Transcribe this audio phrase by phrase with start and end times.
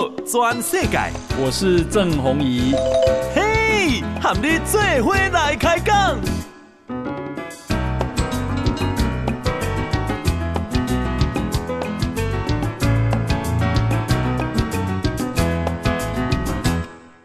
[0.00, 2.74] 道全世界，我是郑弘仪。
[3.34, 6.18] 嘿，和你做伙来开讲。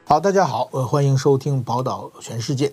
[0.05, 2.68] 好，大家好，呃，欢迎收听《宝岛全世界》。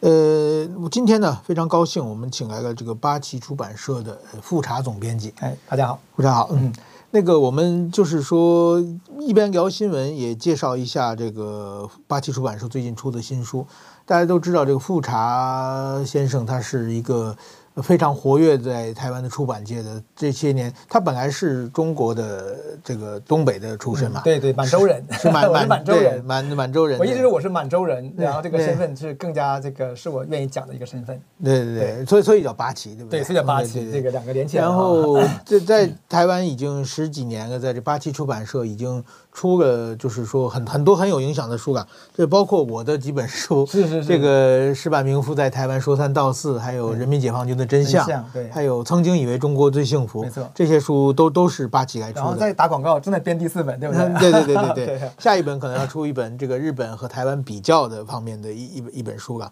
[0.00, 5.32] 呃，我今天呢非常高兴，我们请来了这个八旗出版社的复查总编辑。
[5.40, 6.50] 哎，大家好，复查好。
[6.52, 6.70] 嗯，
[7.14, 8.82] 那个我们就是说
[9.20, 13.66] 一边聊新闻，也介绍一下这个八旗出版社最近出的新书。
[14.06, 17.36] 大家都知道，这个富察先生他是一个。
[17.76, 26.98] 非常活跃在台湾的出版界的这些年，他本来是中国的这个东北的出身嘛，嗯、对对，满洲人是满 满满洲人，满满洲人。
[26.98, 31.18] 我一直说我是满洲人，然后这个身份是更加这个是我愿意讲的一个身份。
[31.42, 33.20] 对对对，所以所以叫八旗，对不对？
[33.20, 34.64] 对，所以叫八旗，这个两个连起来。
[34.64, 39.02] 然后 这在台湾已经十几年了，在这八旗出版社已经。
[39.32, 52.20] 出了就是说很很多很有影响的书啊，这包括我的几本书，是是是，这个矢板明夫在台湾说三道四，还有人民解放军的真相，对，还有曾经以为中国最幸福，没错，这些书都都是八旗来出的。
[52.20, 54.20] 然后再打广告，正在编第四本，对不对？
[54.20, 59.50] 对对对对对， 下一本可能要出一本这个日本和台湾比较的方面的一一一本书了。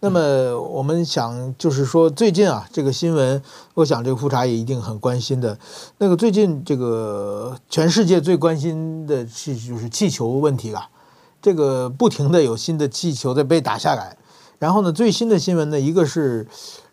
[0.00, 3.42] 那么我们想就是说最近啊这个新闻，
[3.74, 5.58] 我想这个富查也一定很关心的。
[5.98, 9.26] 那个最近这个全世界最关心的。
[9.26, 10.88] 是就是气球问题了，
[11.40, 14.16] 这个不停的有新的气球在被打下来，
[14.58, 16.46] 然后呢，最新的新闻呢，一个是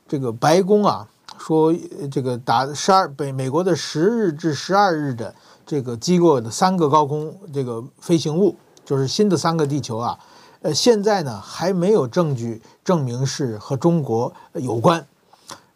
[0.08, 1.73] 这个白宫啊说
[2.11, 5.33] 这个打十二北美国的十日至十二日的
[5.66, 10.17] 这个击落的三个高空这个飞行物，就是新的三个地球啊，
[10.66, 15.05] 呃，现在呢还没有证据证明是和中国有关，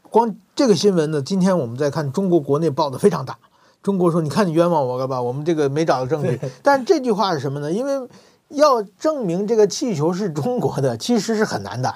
[0.09, 3.37] 光这个新闻呢，今天我们在看中国国内报的非常大。
[3.83, 5.21] 中国说：“你看你冤枉我了吧？
[5.21, 6.41] 我们这个没找到证据。
[6.63, 7.71] 但这句话是什么呢？
[7.71, 8.09] 因为
[8.47, 11.95] 要证明这个气球是中国的，其实是很难的。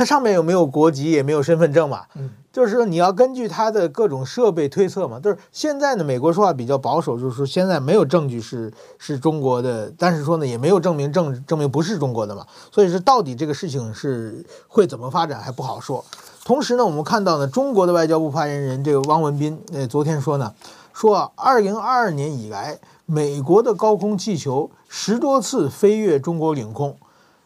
[0.00, 2.06] 它上面有没有国籍，也没有身份证嘛。
[2.50, 5.20] 就是说你要根据它的各种设备推测嘛。
[5.20, 12.46] 就是现在呢，美国说话比较保守，就是说现在没有证据是是中国的，但是说呢也没有证明证证明不是中国的嘛。
[12.72, 16.02] 所以说到底这个事情是会怎么发展还不好说。
[16.46, 20.54] 同时呢，我们看到呢，中国的外交部发言人这个汪文斌，呃，昨天说呢。”
[20.92, 26.96] 说啊，二零二二年以来，美国的高空气球十多次飞越中国领空，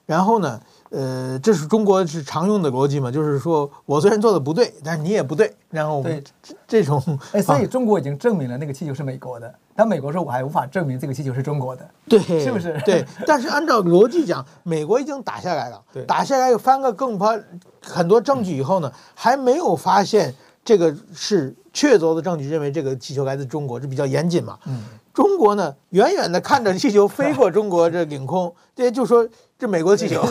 [0.07, 0.61] 然后呢，
[0.95, 6.23] 呃，这是中国是常用的逻辑嘛，就是说我虽然做的不对，但是你也不对，然后对
[6.69, 12.81] 这种，哎，所以中国已经证明了那个气球是美国的，但美国说我还无法证明这个气球是中国的，对， 是不是？
[12.85, 17.45] 对，但是按照逻辑讲，美国已经打下来了，对，打下来又翻个更翻
[17.83, 20.35] 很多证据以后呢，还没有发现
[20.65, 21.55] 这个是。
[21.77, 24.57] 确凿的证据认为这个气球来自中国，这比较严谨嘛。
[24.67, 24.81] 嗯，
[25.13, 29.29] 中国呢，远远的看着气球飞过中国这领空， 这就说
[29.59, 30.25] 这美国的气球。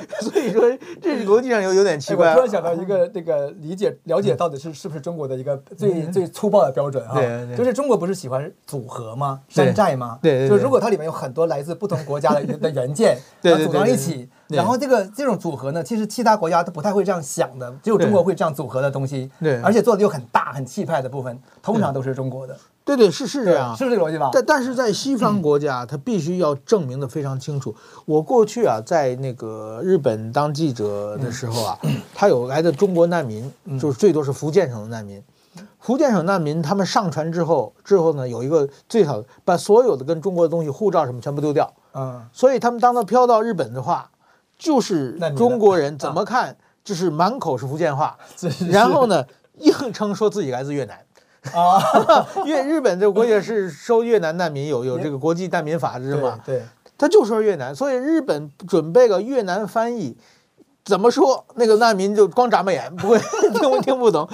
[0.20, 0.62] 所以说
[1.00, 2.30] 这逻辑上有有点奇怪。
[2.30, 7.14] 我突然想到一个这个理解了解到底是是不是中国的一个最最粗暴的标准啊？
[7.14, 9.40] 对，就是中国不是喜欢组合吗？
[9.48, 10.18] 山寨吗？
[10.22, 14.28] 对，就如果它里面有很多来自不同国家的的元件， 然后组装一起。
[14.48, 19.30] 然后这个这种组合呢，其实其他国家都不太会这样想的，只有中国会这样组合的东西。
[19.40, 22.56] 对，而且做的又很大很气派的部分，通常都是中国的。
[22.88, 24.30] 对对是是这样，是不是这个逻辑吧？
[24.32, 27.74] 但但是在西方国家，他必须要证明的非常清楚。
[28.06, 31.78] 我过去啊，在那个日本当记者的时候啊，
[32.14, 35.22] 他有来的中国难民，就是最多是福建省的难民。
[35.78, 41.72] 福建省难民他们上船之后，之后呢，有一个最好把所有的跟中国的东西，护照什么全部丢掉。
[41.92, 44.10] 嗯，所以他们当他飘到日本的话。
[44.60, 48.18] 就是中国人怎么看，就是满口是福建话，
[48.72, 49.24] 然后呢，
[49.58, 50.98] 硬称说自己来自越南，
[51.54, 51.80] 啊，
[52.44, 56.38] 因为日本这个国家是收越南难民，有有这个国际难民法是吗？
[56.44, 56.62] 对，
[56.96, 60.16] 他就说越南，所以日本准备个越南翻译，
[60.84, 61.44] 怎么说？
[61.54, 63.18] 那个难民就光眨巴眼，不会
[63.60, 64.28] 听听不懂，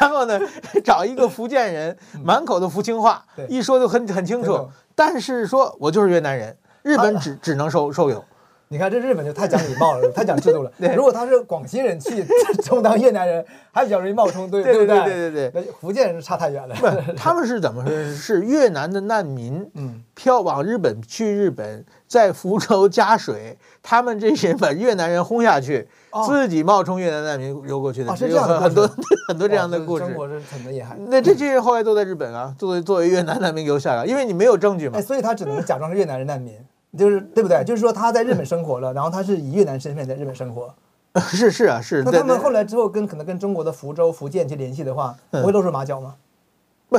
[0.00, 0.38] 然后呢，
[0.84, 8.24] 找一个福建人，满口的福清话，一说就很很清楚，但是说我就是越南人，日本只只能收收留。
[8.70, 10.70] 你看这日本就太讲礼貌了， 太讲制度了。
[10.94, 12.22] 如果他是广西人去
[12.62, 15.52] 充当越南人，还比较容易冒充，对对对对对对。
[15.54, 16.74] 那福建人差太远了。
[16.74, 16.86] 不，
[17.16, 18.14] 他们是怎么回事？
[18.14, 25.88] 是越南的难民，嗯，漂往日本去日本，在福州加水，他们这些人把越南人轰下去，
[26.26, 28.90] 自己冒充越南难民游过去的，是这样很多
[29.28, 30.04] 很多这样的故事。
[30.04, 30.94] 中国是很厉害。
[31.08, 34.98] 那这些人后来都在日本啊，作为作为越南难民留下来，因为你没有证据嘛。
[34.98, 36.54] 哎，所以他只能假装是越南人难民。
[36.96, 37.62] 就是对不对？
[37.64, 40.72] 就是说他在日本生活了，然后他是以越南身份在日本生活，
[41.20, 42.02] 是是啊是。
[42.02, 46.14] 那他们后来之后跟可能跟中国的福州、福建去联系的话，不会露出马脚吗？
[46.88, 46.98] 不，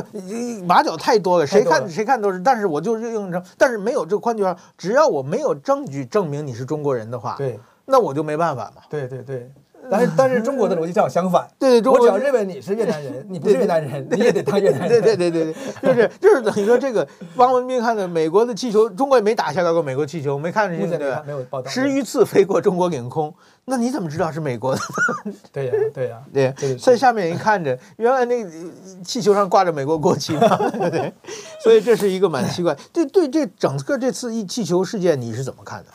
[0.66, 2.38] 马脚太多了，谁看谁看都是。
[2.38, 8.82] 但是我就是用成，但是没有这个，宽句话，只要我没有证据证明你是中国人的话，对，那我就没办法嘛。
[8.88, 9.50] 对对对。
[9.90, 14.88] 但是但是中国的逻辑正好相反，对对，我只要认为你是越南人，你不是越南人，你也得当越南人。
[14.88, 17.06] 对对对对对，就是就是等于说这个
[17.36, 21.22] 汪文斌看的美国的气球，中国也没打下来过美国气球，没看见对吧？
[21.26, 21.70] 没有报道。
[21.70, 23.34] 十余次飞过中国领空，
[23.64, 24.80] 那你怎么知道是美国的？
[25.52, 28.50] 对呀对呀对，所以下面一看着，原来那个
[29.04, 30.56] 气球上挂着美国国旗嘛，
[30.90, 31.12] 对，
[31.62, 32.76] 所以这是一个蛮奇怪。
[32.92, 35.90] 对对，这整个这次一气球事件你是怎么看的？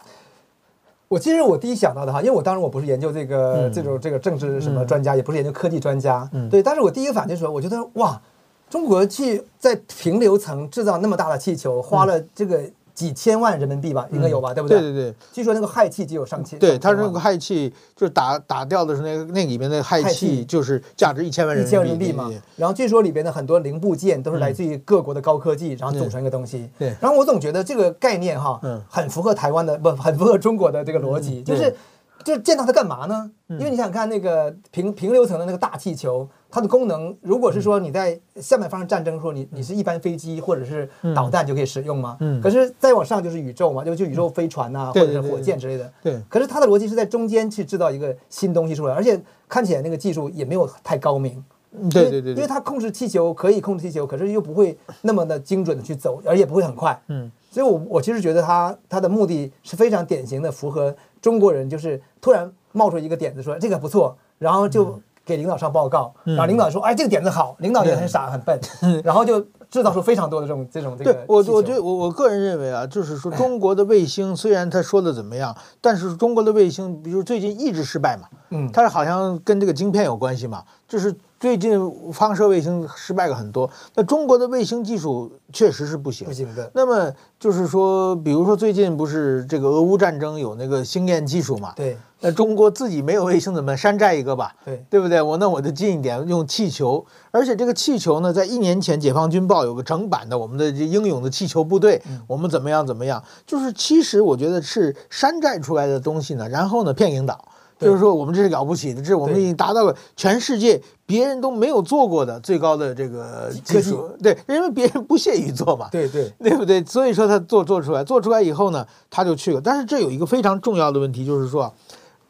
[1.08, 6.64] 我其实我第一想到的哈，因为我当时我不是研究这个、嗯、这种这个政治什么专家，嗯、也不是研究科技专家，嗯、对。
[6.64, 8.22] 但是我第一个反应说，我觉得哇，
[8.70, 12.62] 中国去在平流层制造那么大的气球，花了这个。
[12.96, 14.80] 几千万人民币吧，应该有吧，对不对？
[14.80, 15.16] 对对对。
[15.34, 16.58] 据说那个氦气就有上千。
[16.58, 21.70] 对，它是那个氦气就是打打掉的是那个那里面的氦气，就是价值一千万人民币。
[21.70, 22.32] 一千万人民币嘛。
[22.56, 26.70] 然后据说里边的很多零部件都是来自于各国的高科技，然后组成一个东西。
[26.80, 26.96] 对。
[27.02, 28.60] 然后我总觉得这个概念哈，
[28.90, 31.76] 很符合台湾的，不，很符合中国的这个逻辑，就是。
[32.24, 33.30] 就是见到它干嘛呢？
[33.50, 42.16] 因为你想看那个平平流层的那个大气球，它的功能，如果是说你在下面发生战争，的时候你你是一般飞机或者是导弹就可以使用吗？
[42.22, 42.40] 嗯。
[42.40, 45.92] 可是再往上就是宇宙嘛，就就宇宙飞船呐，或者是火箭之类的。
[46.02, 46.18] 对。
[46.30, 51.44] 可是它的逻辑是在中间去制造一个新东西出来，而且看起来那个技术也没有太高明。
[51.92, 52.32] 对对对。
[52.32, 56.98] 因为它控制气球可以控制气球，可是又不会那么的精准的去走，而也不会很快。
[57.10, 57.30] 嗯。
[57.52, 60.96] 所以我我其实觉得它它的目的是非常典型的符合。
[61.22, 68.60] 中国人就是突然冒出一个点子，说这个不错，然后就给领导上报告，然后领导说，哎，这个点子好，领导也很傻很笨，
[69.04, 71.14] 然后就制造出非常多的这种这种这个。
[71.14, 81.14] 对，我我觉得我我个人认为啊，就是说中国的卫星虽然他说的怎么样，但是中国的卫星，比如最近一直失败嘛，嗯，它好像跟这个晶片有关系嘛，就是。
[81.46, 81.80] 最近
[82.12, 86.26] 发射卫星失败了很多，那中国的卫星技术确实是不行。
[86.26, 86.72] 不行的。
[86.74, 91.72] 那么就是说，比如说最近不是这个俄乌战争有那个星链技术嘛？
[91.76, 91.96] 对。
[92.22, 94.56] 那中国自己没有卫星，怎么山寨一个吧？
[94.66, 95.22] 对，对不对？
[95.22, 97.06] 我那我就近一点，用气球。
[97.30, 103.24] 而且这个气球呢，在一年前《解放军报》有个整版的，我们的这英勇的气球部队，嗯、我们怎么样怎么样？
[103.46, 107.40] 就是其实我觉得是山寨出来的东西呢，然后呢骗领导。
[107.78, 114.10] 就是说，我们这是了不起的，这是我们已经达到了全世界别人都没有做过的最高的这个技术。
[114.24, 115.90] 对，因为别人不屑于做嘛。
[115.92, 116.82] 对对，对不对？
[116.86, 119.60] 所以说他做做出来，做出来以后呢，他就去了。
[119.62, 121.74] 但是这有一个非常重要的问题，就是说，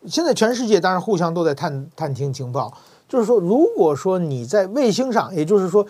[0.08, 2.74] 现在全世界当然互相都在探探听情报。
[3.08, 5.86] 就是说，如果说你在卫星上，也就是说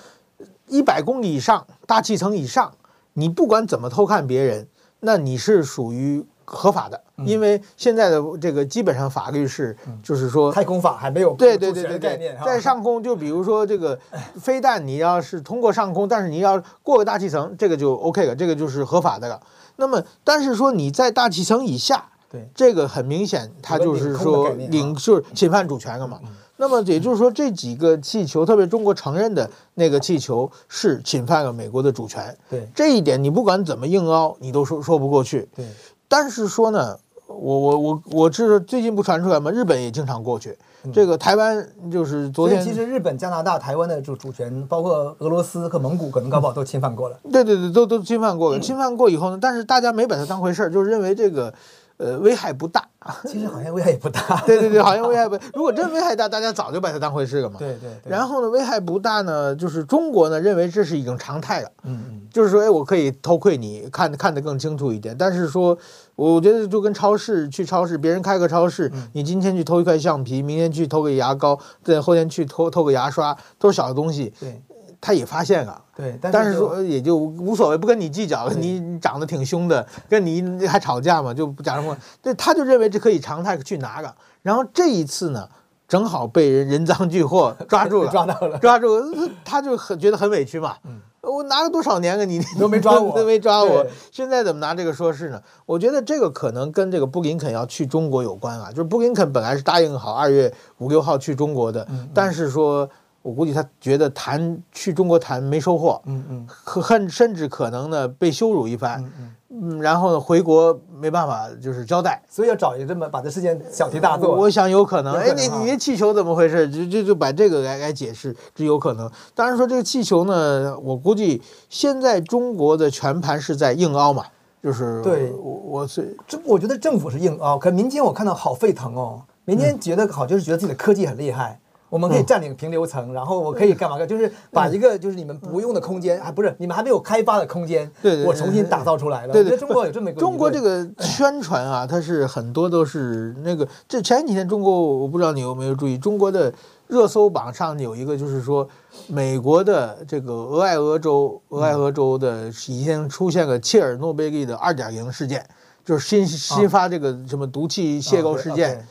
[0.68, 2.74] 一百公里以上大气层以上，
[3.14, 4.68] 你不管怎么偷看别人，
[5.00, 6.26] 那你是属于。
[6.46, 14.00] 合法的，因为现在的这个基本上法律是，就是说太空法还没有对对对对对，在上空就比如说这个
[14.40, 19.42] 飞弹，你要是通过上空，但是你要过个大气层，这个就 OK 了，这个就是合法的了。
[19.78, 26.20] 那么，但是说你在大气层以下，对这个很明显，它就是说领就是侵犯主权了嘛。
[26.58, 32.34] 那么也就是说，这几个气球，特别中国承认的那个气球，是侵犯了美国的主权。
[32.50, 35.50] 对这一点，你不管怎么硬凹，你都说说不过去。
[35.54, 35.66] 对。
[36.08, 36.98] 但是说呢，
[37.28, 39.52] 我我我我这最近不传出来吗？
[39.52, 40.58] 日本也经常过去。
[40.84, 47.18] 嗯、这个台湾就是昨天，其实日本、加拿大、台湾的主主权，包括俄罗斯和蒙古，可能搞不好都侵犯过了。
[47.32, 48.60] 对对对，都都侵犯过了。
[48.60, 51.54] 侵犯过以后呢，但是大家没把它当回事儿，就是认为这个。
[51.98, 54.20] 呃，危害不大啊，其实好像危害也不大。
[54.46, 55.38] 对对对，好像危害不。
[55.54, 57.58] 如果真危害大，大家早就把它当回事了嘛。
[57.58, 57.90] 对对。
[58.06, 61.72] 然后呢，危害不大呢，就是中国呢认为这是一种常态了。
[61.84, 62.22] 嗯嗯。
[62.34, 65.16] 就是说，哎，我可以偷窥你，看看得更清楚一点。
[65.18, 65.78] 但是说，
[66.16, 74.34] 我觉得就跟超市去超市，别人开个超市，你今天去偷一块橡皮，明天去偷个牙膏，对，后天去偷偷个牙刷，都是小的东西。
[74.38, 74.62] 对。
[75.06, 78.54] 他也发现啊，对，但是说也就无所谓，不跟你计较了。
[78.56, 81.96] 你长得挺凶的，跟你还吵架嘛，就不讲什么。
[82.24, 84.12] 对，他就认为这可以常态去拿个。
[84.42, 85.48] 然后这一次呢，
[85.88, 90.76] 正好被人人赃俱获 抓住了，抓到了，抓住了，他就很觉得很委屈嘛。
[91.22, 95.40] 我拿了多少年了，你都没抓我， 都没抓我，现在怎么拿这个说事呢？
[95.68, 98.72] 我觉得这个可能跟这个布林肯要去中国有关啊。
[98.72, 102.90] 就是布林肯本来是答应好二月五六号去中国的，但是说。
[103.26, 114.36] 我估计他觉得谈去中国谈没收获，嗯嗯，很甚至可能呢被羞辱一番，嗯嗯，然后呢回国没办法就是交代，所以要找一个这么把这事件小题大做。
[114.36, 116.70] 我想有可能，哎，你你那气球怎么回事？
[116.70, 119.10] 就就就把这个来来解释，这有可能。
[119.34, 124.24] 当然说这个气球呢，我估计现在中国的全盘是在硬凹嘛，
[124.62, 131.60] 就是对，我我是这我觉得政府是硬凹，可民间我看到好沸腾哦，民间觉得好就是觉得自己的科技很厉害。
[131.90, 134.08] 我们可以占领平流层，然后我可以干嘛干？
[134.08, 139.34] 就是把一个就是你们不用的空间，还不是你们还没有开发的空间，对对，我重新打造出来了。
[139.34, 143.68] 对对，中国有这么一个中国这个宣传啊，它是很多都是那个。
[143.88, 146.52] 这前几天中国，我不知道你有没有注意，中国的
[146.88, 148.68] 热搜榜上有一个，就是说
[149.08, 155.46] 美国的这个俄亥俄州，俄亥俄州的已经出现了切尔诺贝利的二点零事件，
[155.86, 158.86] 就是新新发这个什么毒气泄漏事件。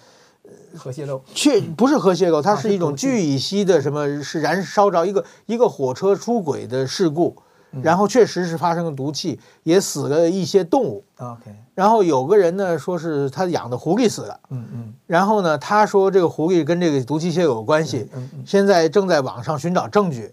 [0.76, 7.36] 核泄漏，确不是核泄漏，它是一种聚乙烯的什么，是燃烧着一个一个火车出轨的事故，
[7.82, 11.04] 然后确实是发生了毒气，也死了一些动物。
[11.18, 18.08] OK，然后有个人呢说是他养的狐狸死了，嗯嗯，然后呢他说这个狐狸跟这个毒气泄漏有关系，
[18.44, 20.32] 现在正在网上寻找证据。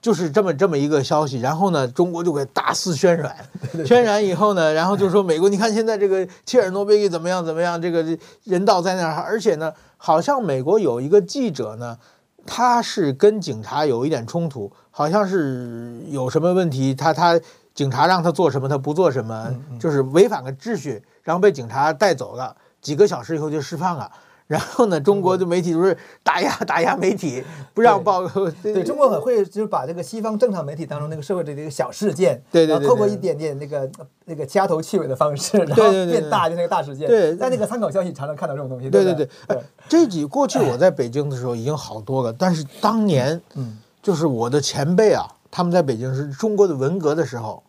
[0.00, 3.36] 就是这么这么一个消息，然后呢，中国就给大肆渲染，
[3.84, 8.04] 渲染以后呢，然后就说美国，你看现在这个切尔诺贝利怎么样怎么样，这个
[8.44, 11.98] 人道在那儿，而且呢，好像美国有一个记者呢，
[12.46, 17.40] 他是跟警察有一点冲突，好像是有什么问题，他他
[17.74, 24.10] 警察让他做什么他不做什么，就是违反了秩序，然后被警察带走了，几个小时以后就释放了。
[24.48, 28.26] 然后呢，中国的媒体就是打压打压媒体，不让报。
[28.62, 33.90] 对，对中国很会，就是把这个西方正常媒体当中那个社会的这个小事件，对对对，透过一点点那个
[34.24, 37.06] 那个掐头去尾的方式，然后变大就那个大事件。
[37.06, 38.88] 对，在那个参考消息常常看到这种东西。
[38.88, 47.62] 对对对，哎，这几过去我在北京的时候已经好多了，但是当年，嗯，就是我的前辈啊，他们在北京是中国的文革的时候，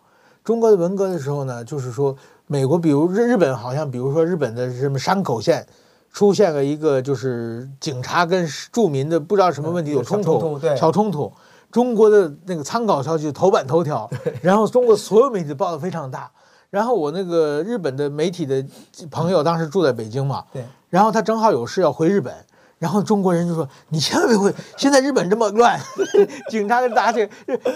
[0.45, 2.15] 中国的文革的时候呢，就是说
[2.47, 5.67] 美国，比如日日本，好像比如说日本的什么山口县。
[6.11, 11.31] 出现了一个就是警察跟住民的不知道什么问题有冲突，小冲突。
[11.71, 14.09] 中国的那个参考消息头版头条，
[14.41, 16.29] 然后中国所有媒体报的非常大。
[16.71, 18.65] 然后我那个日本的媒体的
[19.09, 20.43] 朋友当时住在北京嘛，
[20.89, 22.33] 然后他正好有事要回日本。
[22.79, 25.77] 然后中国人就说：“你千万别回，现在日本这么乱，
[26.49, 27.27] 警察跟打起，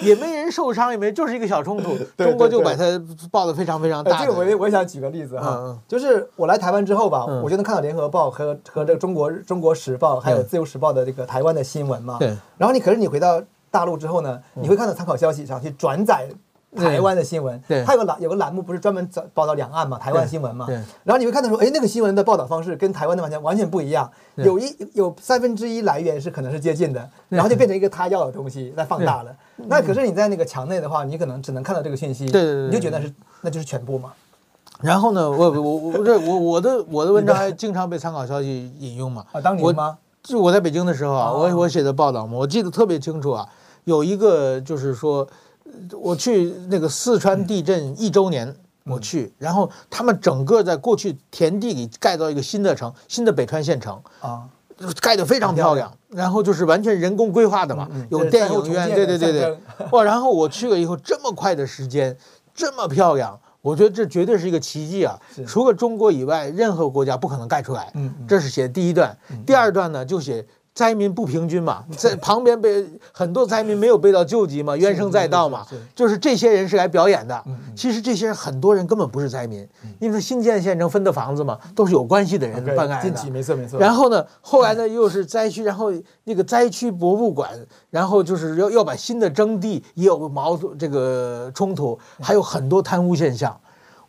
[0.02, 1.98] 也没人受伤，也没，就是一个小冲突。
[2.18, 2.84] 中国就把它
[3.30, 4.22] 报的非常非常大。
[4.22, 12.18] 这个我我也想举个例子哈，就是我来台湾之后吧，我就能看到联合报和和这个中国中国时报还有自由时报的这个台湾的新闻嘛。
[12.18, 12.30] 对。
[12.58, 16.30] 然后你可是你回到大陆之后呢，你会看到参考消息上去转载。”
[16.75, 20.65] 台湾的新闻，对，它有个栏有个栏目，不是专门报报道两岸嘛，台湾新闻嘛。
[20.65, 20.75] 对。
[21.03, 29.36] 然后你会看到说，哎，那个新闻的报道方式跟台湾的完全完全不一样，有一有三分之一来源是可能是接近的，然后就变成一个他要的东西在放大了。
[29.68, 34.12] 那可是你在那个墙内的话，你可能只能看到这个信息，对对对，你就觉得是那就是全部嘛。
[34.82, 39.24] 然后呢，我我我这我我的我的文章还经常被参考消息引用嘛。
[39.32, 39.98] 啊，当年吗？
[40.24, 43.48] 就我在北京的时候啊，我我写的报道嘛，我记得特别清楚啊，
[43.84, 45.27] 有一个就是说。
[46.00, 54.44] 我去那个四川地震一周年，我去，然后他们整个在过去田地里盖造一个新的城，新的北川县城啊，
[55.01, 59.58] 盖得非常漂亮，然后就是完全人工规划的嘛，有电影院，对对对对，
[59.92, 62.15] 哇，然后我去了以后，这么快的时间，
[62.53, 67.92] 这么漂亮，我觉得这绝对是一个奇迹啊，除了中国以外，任何国家不可能盖出来。
[67.96, 70.46] 嗯，这是写第一段，第二段呢就写。
[70.74, 75.65] 灾民不平均嘛，在 旁边被很多灾民没有被到救济嘛，怨声载道嘛，
[75.96, 77.44] 就是这些人是来表演的。
[77.75, 79.68] 其实这些人很多人根本不是灾民，
[80.00, 83.30] 因为新建县城分的房子嘛，都是有关系的人办案的。
[83.30, 83.80] 没错没错。
[83.80, 87.51] 然后呢，后来呢又是灾区，然后那个灾区博物馆，
[87.92, 93.56] 然后就是要要把新的征地也有矛盾这个冲突，还有很多贪污现象。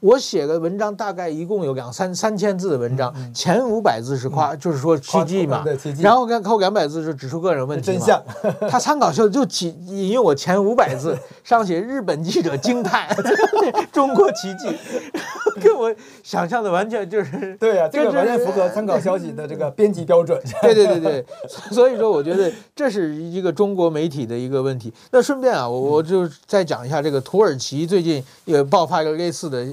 [0.05, 5.65] 我写的文章，大概一共有两三三千字的文章，前五百字是夸，就是说奇迹嘛，
[5.99, 8.23] 然后后两百字是指出个人问题嘛。
[8.69, 13.09] 他参考书就起引用我前五百字， 上写日本记者惊叹，
[13.91, 14.77] 中国奇迹，
[15.63, 15.91] 跟我
[16.23, 20.39] 想象的完全就是对啊，这个完全符合参考消息的这个编辑标准。
[20.61, 21.25] 对对对对，
[21.71, 24.93] 所以说我觉得这是一个中国媒体的一个问题。
[25.13, 29.65] 那顺便啊，我我就再讲一下这个土耳其最近也爆发一个类似的。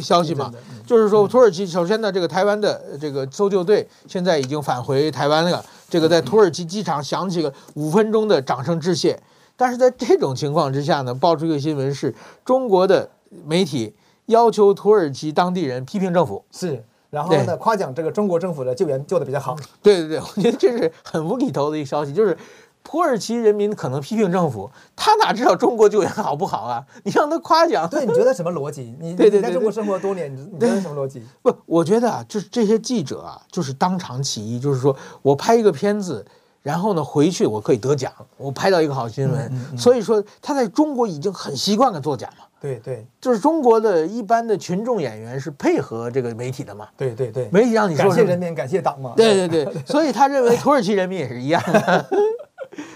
[0.00, 0.52] 消息嘛，
[0.86, 5.64] 就是说土耳其首先呢，这个台湾的这个搜救队现在已经返回台湾了。
[5.88, 9.18] 这个在土耳其机场响起了五分钟的掌声致谢。
[9.56, 13.08] 但是在这种情况之下呢，爆出一个新闻是，中国的
[13.44, 13.94] 媒体
[14.26, 19.56] 要求土耳其当地人批评政府，是，然后呢夸奖这个中国政府的救援救得比较好。
[19.82, 22.36] 对对对，我觉得这是很无厘头的一个消息，就是。
[22.86, 26.86] 土耳其人民可能批评政府，他哪知道中国救援好不好啊？
[27.02, 28.96] 你让他夸奖，对，你觉得什么逻辑？
[29.00, 31.20] 你 对对在中国生活多年，你觉得什么逻辑？
[31.42, 36.24] 不，我觉得啊，就是这些记者啊，就是当场起义，就是说我拍一个片子，
[36.62, 42.44] 然后呢回去我可以得奖，我拍到一个好新闻，嗯嗯嗯，所以说他在中国已经很习惯了作假嘛。
[42.60, 46.88] 对对，就是中国的一般的群众演员是配合这个媒体的嘛。
[46.96, 49.12] 对对对，媒体让你说感谢人民，感谢党嘛。
[49.16, 52.06] 对对对， 所以他认为土耳其人民也是一样的。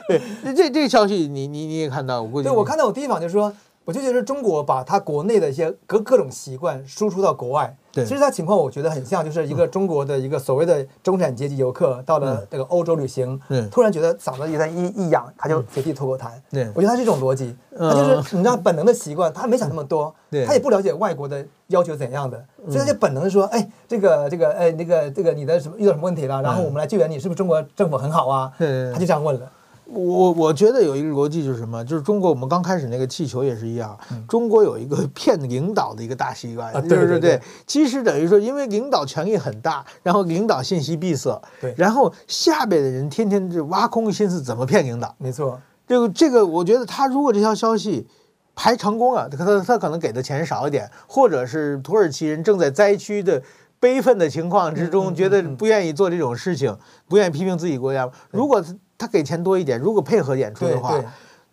[0.08, 0.20] 对，
[0.54, 2.48] 这这个消息你你你也看到，我估计。
[2.48, 3.52] 对，我看到我第一反应就是说。
[3.82, 16.30] 我就觉得中国把他国内的一些各各种习惯输出到国外，对，其实他情况我觉得很像，就是一个中国的一个所谓的中产阶级游客到了这个欧洲旅行，嗯，突然觉得嗓子有点一一痒，他就随地吐口痰。
[16.50, 28.52] 对，我觉得他是一种逻辑，他就是你知道本能的习惯，他没想那么多，对，他也不了解外国的要求怎样的，所以他就本能的说，哎，这个这个哎那个这个你的什么遇到什么问题了，然后我们来救援你，是不是中国政府很好啊？
[28.56, 29.50] 对，他就这样问了。
[29.92, 48.06] 我我觉得有一个逻辑就是什么，就是中国我们刚开始那个气球也是一样，中国有一个骗领导的一个大习惯，对对对，其实等于说，因为领导权力很大，然后领导信息闭塞，对，然后下边的人天天就挖空心思怎么骗领导，没错，这个这个我觉得他如果这条消息
[48.54, 53.42] 排成功了，他他可能给的钱少一点，或者是土耳其人正在灾区的
[53.80, 56.76] 悲愤的情况之中，觉得不愿意做这种事情，
[57.08, 58.64] 不愿意批评自己国家，如果。
[59.00, 61.02] 他给钱多一点，如果配合演出的话，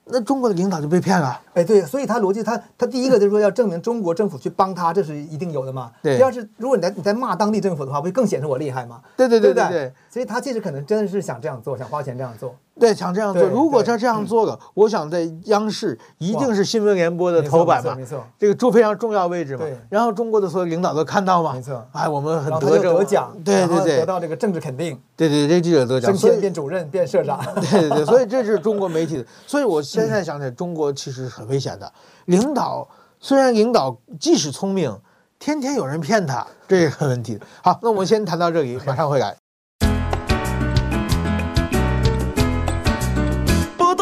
[0.09, 1.39] 那中国的领导就被骗了。
[1.53, 5.91] 哎，对，所以他逻辑，他他第一个就是说要证明中国政府去帮他，这是一定有的嘛。
[6.01, 6.17] 对。
[6.17, 9.01] 第二是，如果你在你在骂当地政府的话，不就更显示我厉害吗？
[9.15, 9.93] 对对对对对。
[10.17, 12.55] 所以他其实可能真的是想这样做，想花钱这样做。
[12.79, 13.43] 对，想这样做。
[13.43, 17.93] 如果他这样做了，我想在央视一定是新闻联播的头版嘛。
[17.93, 18.25] 没错。
[18.39, 19.63] 这个住非常重要位置嘛。
[19.91, 21.53] 然后中国的所有领导都看到嘛。
[21.53, 21.87] 没错。
[21.91, 23.31] 哎，我们很得得奖。
[23.45, 23.97] 对对对。
[23.97, 24.99] 得到这个政治肯定。
[25.15, 26.11] 对对，这记者得奖。
[26.17, 27.39] 升迁变主任变社长。
[27.61, 29.25] 对对对，所以这是中国媒体的。
[29.45, 31.93] 所以我现在想起来，中国其实很危险的。
[32.25, 32.87] 领导
[33.19, 34.99] 虽然领导即使聪明，
[35.37, 37.39] 天天有人骗他，这是个问题。
[37.61, 39.37] 好，那我们先谈到这里，马上回来。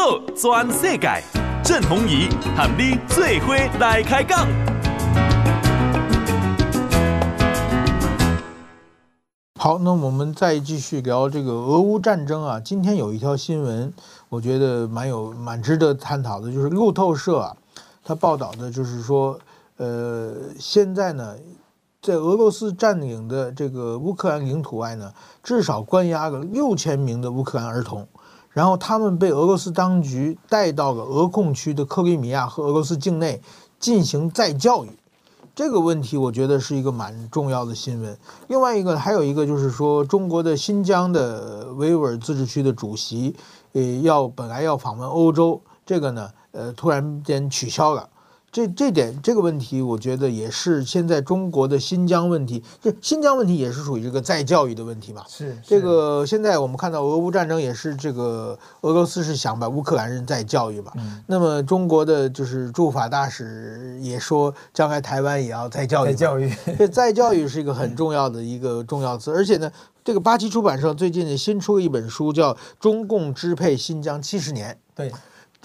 [0.06, 1.20] 报道全世界，
[1.64, 4.46] 郑弘仪和你最伙来开讲。
[9.58, 12.60] 好，那我们再继续聊这个俄乌战争啊。
[12.60, 13.92] 今天有一条新闻，
[14.28, 17.56] 我觉得蛮有蛮值得探讨的，就是路透社啊。
[18.04, 19.36] 他报道的就是说，
[19.78, 21.34] 呃，现在呢，
[22.00, 28.06] 在俄罗斯占领的这个乌克兰领土外呢，至少关押了六千名的乌克兰儿童，
[28.56, 33.42] 然后他们被俄罗斯当局带到了俄控区的克里米亚和俄罗斯境内
[33.78, 34.88] 进行再教育。
[35.54, 38.18] 这个问题我觉得是一个蛮重要的新闻。
[38.48, 43.36] 另外一个还有一个就是说，中国的新疆的维吾尔自治区的主席，
[43.74, 46.30] 呃，要本来要访问欧洲，这个呢。
[46.52, 48.08] 呃，突然间取消了，
[48.56, 55.22] 这这点这个问题，我觉得也是现在中国的新疆问题，这新疆问题也是属于这个再教育的问题嘛。
[55.28, 60.90] 是，是这个现在我们看到俄乌战争也是这个俄罗斯是想把乌克兰人再教育嘛。
[60.96, 61.22] 嗯。
[61.26, 66.08] 那么中国的就是驻法大使也说，将来台湾也要再教育。
[66.08, 66.50] 再教育。
[66.78, 69.70] 这再教育是一个很重要的一个重要词，而且呢，
[70.02, 74.72] 这个八旗出版社最近新出了一本书，叫《中共支配新疆七十年》。
[74.94, 75.12] 对。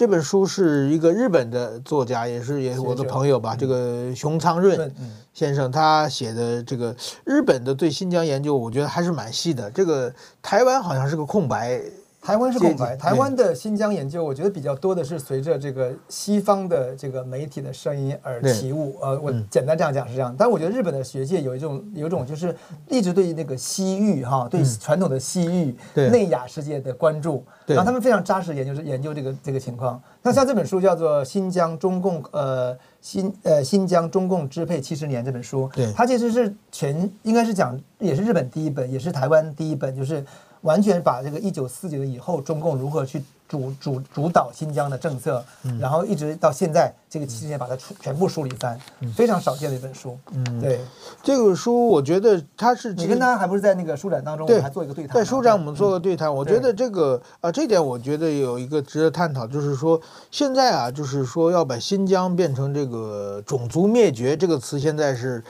[0.01, 4.91] 这本书是一个日本的作家，也是也是我的朋友吧，这个熊仓润
[5.31, 9.69] 先生他写的这个日本的对新疆研究，我觉得还是蛮细的。
[9.69, 10.11] 这个
[10.41, 11.79] 台湾好像是个空白。
[12.21, 12.95] 台湾是空白。
[12.95, 18.95] 台湾的新疆研究，我觉得比较多的是随着这个西方的这个媒体的声音而起舞。
[19.01, 20.33] 呃，我简单这样讲是这样。
[20.37, 22.55] 但我觉得日本的学界有一种有一种就是
[22.87, 29.99] 一直对那个西域哈，对传统的西域内亚世界的关注，然后他们非常扎实研究是研究这个这个情况。
[30.21, 40.23] 那像这本书叫做《新疆中共呃新呃新疆中共支配七十年》这本书，对，它其实是全应该是讲也是日本第一本，也是台湾第一本，就是。
[40.61, 45.43] 完全把这个一九四九以后中共如何去主主主导新疆的政策，
[45.79, 48.79] 然后一直到现在这个期间把它全部梳理翻，
[49.13, 50.17] 非常少见的一本书。
[50.31, 50.79] 嗯，对，
[51.21, 55.13] 这个书我觉得它是你跟他还不是在那个书展当中，还做一个对谈。
[55.13, 59.99] 在书展我们做个对谈，我觉得这个啊这点我觉得有一个值得探讨，就是说
[60.31, 65.43] 现在啊就是说要把新疆变成这个种族灭绝这个词，现在是。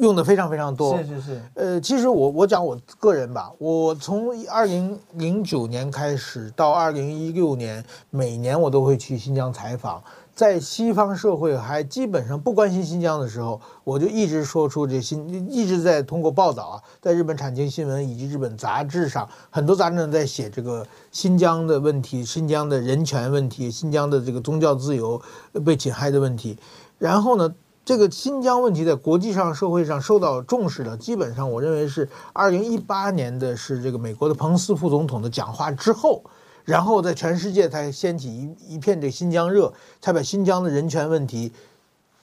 [0.00, 1.42] 用的非常非常多，是是是。
[1.54, 10.02] 呃，其实我我讲我个人吧，我从二零零九年开始到二零一六年，每年我都会去新疆采访。
[10.38, 25.20] 在西方社会还基本上不关心新疆的时候，我就一直说出这新，一直在通过报道啊，在日本产经新闻以及日本杂志上，很多杂志呢在写这个新疆的问题、新疆的人权问题、新疆的这个宗教自由
[25.66, 26.56] 被侵害的问题，
[26.98, 27.52] 然后呢。
[27.84, 36.22] 这个新疆问题在国际上、社会上受到重视的，基本上我认为是二零一八年的是这个美国的彭斯副总统的讲话之后，
[36.68, 41.50] 然后在全世界才掀起一一片这新疆热，才把新疆的人权问题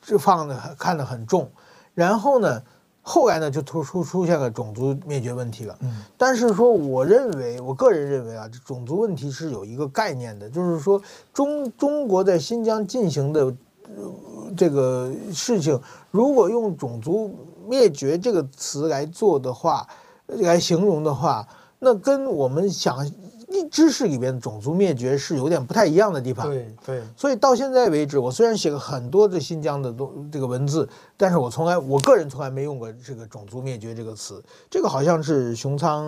[0.03, 1.49] 这放的看得很重，
[1.95, 2.61] 然后呢，
[3.01, 5.75] 后来呢就突出出现了种族灭绝问题了。
[5.79, 11.01] 嗯，但是说我认为，我个人认为啊，这种族问题是有一个概念的，就是说
[11.33, 13.53] 中中国在新疆进行的、呃、
[14.55, 15.81] 这个事情，
[16.11, 17.35] 如果用种族
[17.67, 19.87] 灭绝这个词来做的话，
[20.27, 21.47] 来形容的话，
[21.79, 23.11] 那跟我们想。
[23.69, 36.05] 知识里边的种族灭绝是有点不太一样的地方，对对，所以到现在为止，我虽然写了很多的新疆的东这个文字，但是我从来我个人从来没用过这个种族灭绝这个词，这个好像是熊仓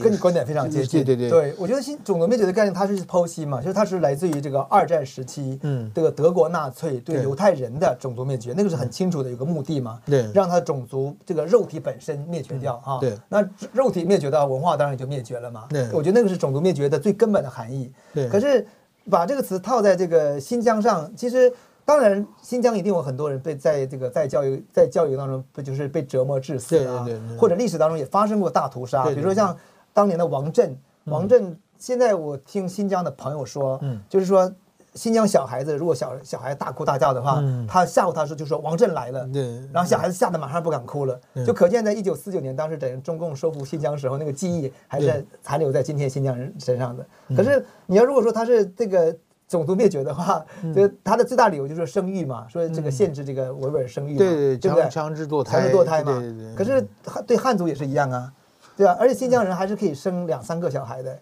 [0.00, 17.92] 跟你观点非常接近，对对对，对我觉得新种族灭绝的概念它是剖析嘛，就是它是来自于这个二战时期，嗯，这个德国纳粹对犹太人的种族灭绝，那个是很清楚的一个目的嘛，对，让他种族这个肉体本身灭绝掉啊，对，那肉体灭绝的文化当然也就灭绝了嘛，对，我觉得那个是种族灭绝的最根本的含义。
[18.14, 18.66] 对，可是
[19.10, 21.52] 把这个词套在这个新疆上，其实
[21.84, 29.56] 当然新疆一定有很多人被在这个在教育在教育当中不就是被折磨致死啊，对对对，或者历史当中也发生过大屠杀，比如说像
[29.92, 34.52] 当年的王震，王震，现在我听新疆的朋友说，嗯，就是说。
[34.94, 47.06] 新疆小孩子如果小小孩大哭大叫的话，嗯、他吓唬他说就说王震来了，对，然后小孩子吓得马上不敢哭了，就可见在一九四九年当时等中共收复新疆时候，那个记忆还是残留在今天新疆人身上的。
[47.36, 56.54] 可是你要如果说他是这个种族灭绝的话，嗯、就他的最大理由就是生育嘛，说这个限制这个维吾尔生育嘛，对对对，对强制堕胎，强制堕胎嘛，对对对。
[56.56, 56.88] 可是
[57.26, 58.32] 对汉族也是一样啊，
[58.76, 58.96] 对吧？
[58.98, 61.16] 而且新疆人还是可以生两三个小孩的。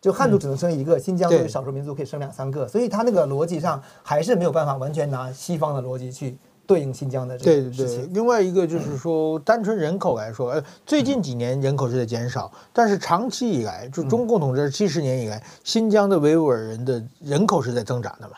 [0.00, 7.86] 就汉族只能生一个，嗯、新疆作为少数民族可以生两三个，所以他那个逻辑上还是没有办法完全拿西方的逻辑去对应新疆的这个事情。
[7.86, 8.14] 对对对。
[8.14, 18.34] 另外一个就是说，单纯人口来说，呃，最近几年人口是在减少，嗯、但是长期以来，就中共统治七十年以来，嗯、新疆的维吾尔人的人口是在增长的嘛。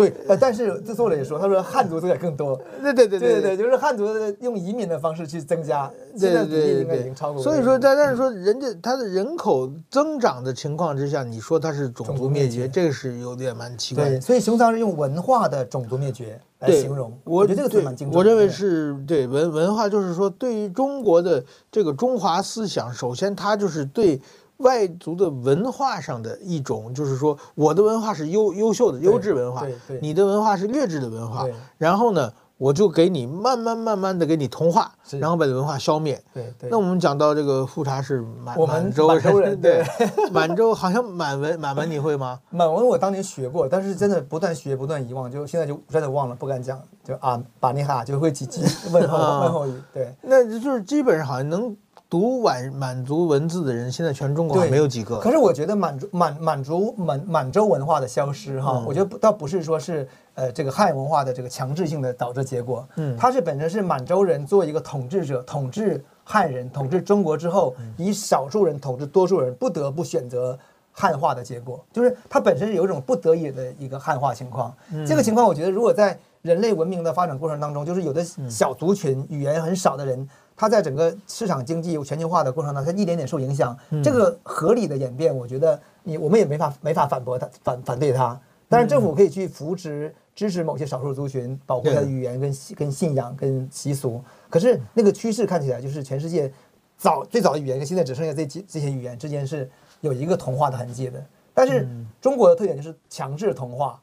[0.00, 4.06] 对，呃，但是制作者也说，他说汉族这个更多，对对对对对，就是汉族
[4.40, 7.42] 用移民的方式去增加，现在比例应该已经超过。
[7.42, 14.08] 所以说，但但是说，人家他的人口增长的情况之下，你说他是种族灭绝，这个是有点蛮奇怪。
[14.08, 18.16] 对，所以熊仓是用文化的种族灭绝来形容，我觉得这个蛮精准。
[18.16, 24.20] 我认为是对文文化，就是说对于中国的这个中华思想，首先它就是对。
[24.60, 29.66] 外族的文化上的一种，就是说，我的文化是优优秀的优质文化，
[30.00, 31.46] 你的文化是劣质的文化。
[31.78, 36.22] 然后呢，我就给你慢慢慢慢的给你同化，然后把文化消灭。
[36.34, 36.68] 对对。
[36.70, 39.82] 那我们讲到这个富察是满满洲满洲人，对，
[40.30, 42.38] 满洲好像满文满文你会吗？
[42.50, 46.80] 满文我当年学过，但是真的不断学不断遗忘，就现在就真的忘了，不敢讲。
[47.02, 48.60] 就啊，把尼哈就会几句
[48.92, 49.72] 问候问候语。
[49.94, 51.74] 对，那就是基本上好像能。
[52.10, 55.20] 读满满族文字的人，现在全中国没有几个。
[55.20, 70.58] 可是我觉得满族满满族满满洲文化的消失，哈，我觉得倒不是说是呃这个汉文化的这个强制性的导致结果，嗯，它是本身是满洲人作为一个统治者统治汉人统治中国之后，以少数人统治多数人，不得不选择
[70.90, 74.74] 汉化的结果，就是它本身是有一种不得已的一个汉化情况。
[75.06, 80.28] 这个情况，我觉得如果在人类文明的发展过程当中，就是有的小族群语言很少的人。
[80.60, 88.38] 它在整个市场经济全球化的过程当中，它一点点受影响，这个合理的演变，我觉得你我们也没法没法反驳它反反对它。
[88.68, 94.22] 但是，政府可以去扶持支持某些少数族群，保护它的语言跟跟信仰跟习俗。
[94.50, 96.52] 可是那个趋势看起来就是全世界
[96.98, 99.66] 早最早的语言跟现在只剩下这几这些语言之间是
[100.02, 101.24] 有一个同化的痕迹的。
[101.54, 101.88] 但是
[102.20, 103.98] 中国的特点就是强制同化，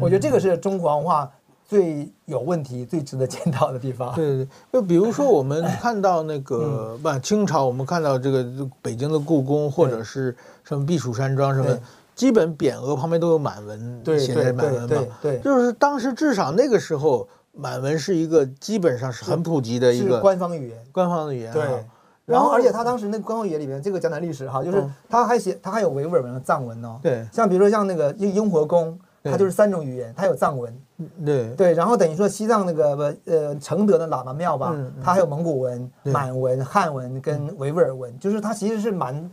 [0.00, 1.30] 我觉得这个是中华文化。
[1.68, 4.14] 最有问题、最值得检讨的地方。
[4.14, 8.42] 对对对，就比如说我们看到那个不清朝，我们看到这个
[8.80, 11.78] 北京的故宫，或者是什么避暑山庄什么，
[12.14, 15.06] 基本匾额旁边都有满文，写的满文嘛。
[15.20, 20.78] 对，就是当时至少那个时候，满文是一个基本上是很普及的一个官方语言。
[20.90, 21.52] 官方的语言。
[21.52, 21.62] 对。
[22.24, 26.98] 然后，而且他当时那个官方语言里面，这个讲讲历史哈，就是他还写，他还有维吾尔文的藏文哦。
[27.02, 27.26] 对。
[27.30, 28.98] 像比如说像那个雍雍和宫。
[29.24, 30.74] 它就是三种语言，它有藏文，
[31.24, 31.50] 对。
[31.54, 39.30] 对，然后等于说西藏那个不呃承德的喇嘛庙吧，它还有蒙古文、满文、汉文跟维吾尔文，就是它其实是蛮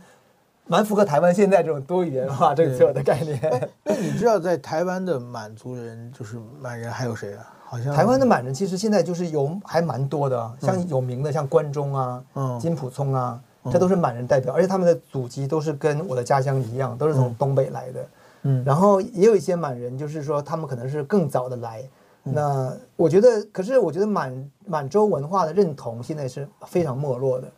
[0.66, 3.70] 蛮符合台湾现在这种多语言化政策的概念。
[3.84, 7.52] 那你知道在台湾的满族人就是满人还有谁啊？
[7.64, 7.94] 好像。
[7.94, 12.22] 台湾的满人其实现在就是有还蛮多的，像有名的像关中啊、
[12.60, 18.04] 金普聪啊，这都是满人代表，而且他们的祖籍都是跟我的家乡一样，都是从东北来的。
[18.46, 21.82] 嗯，然后也有一些满人，就是说他们可能是更早的来。
[22.22, 27.48] 那我觉得，可是我觉得满满洲文化的认同现在是非常没落的。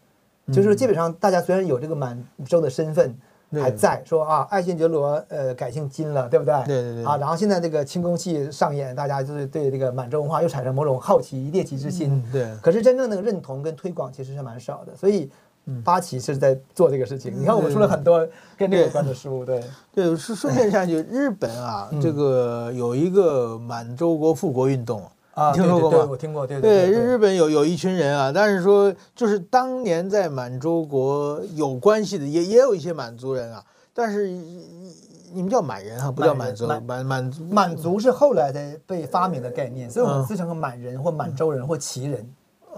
[0.53, 3.15] 就是基本上大家虽然有这个满洲的身份，
[3.53, 6.55] 还在说啊，爱新觉罗呃改姓金了，对不对？
[6.65, 7.05] 对对对。
[7.05, 12.23] 啊，然后现在这个清宫戏上演，大家就是对这个满洲文化又产生某种好奇、猎奇之心。
[12.33, 12.51] 对。
[12.63, 15.31] 可是真正的认同跟推广其实是蛮少的，所以
[15.85, 17.33] 八旗是在做这个事情。
[17.39, 18.27] 你看，我们出了很多
[18.57, 19.63] 跟这个有关的书，对。
[19.95, 25.03] 对，顺顺便下去，日本啊，这个有一个满洲国复国运动。
[25.35, 25.99] 啊，听说过吗？
[25.99, 26.45] 对，我听过。
[26.45, 33.65] 对对，日本有有一群人啊，但是说就是当年在满洲国有关系的，也也有一些满族人啊。
[33.95, 36.67] 但是你们叫满人啊，不叫满族。
[36.67, 42.29] 满满满族是后来才被发明的概念，所以我们自称满人或满洲人或旗人。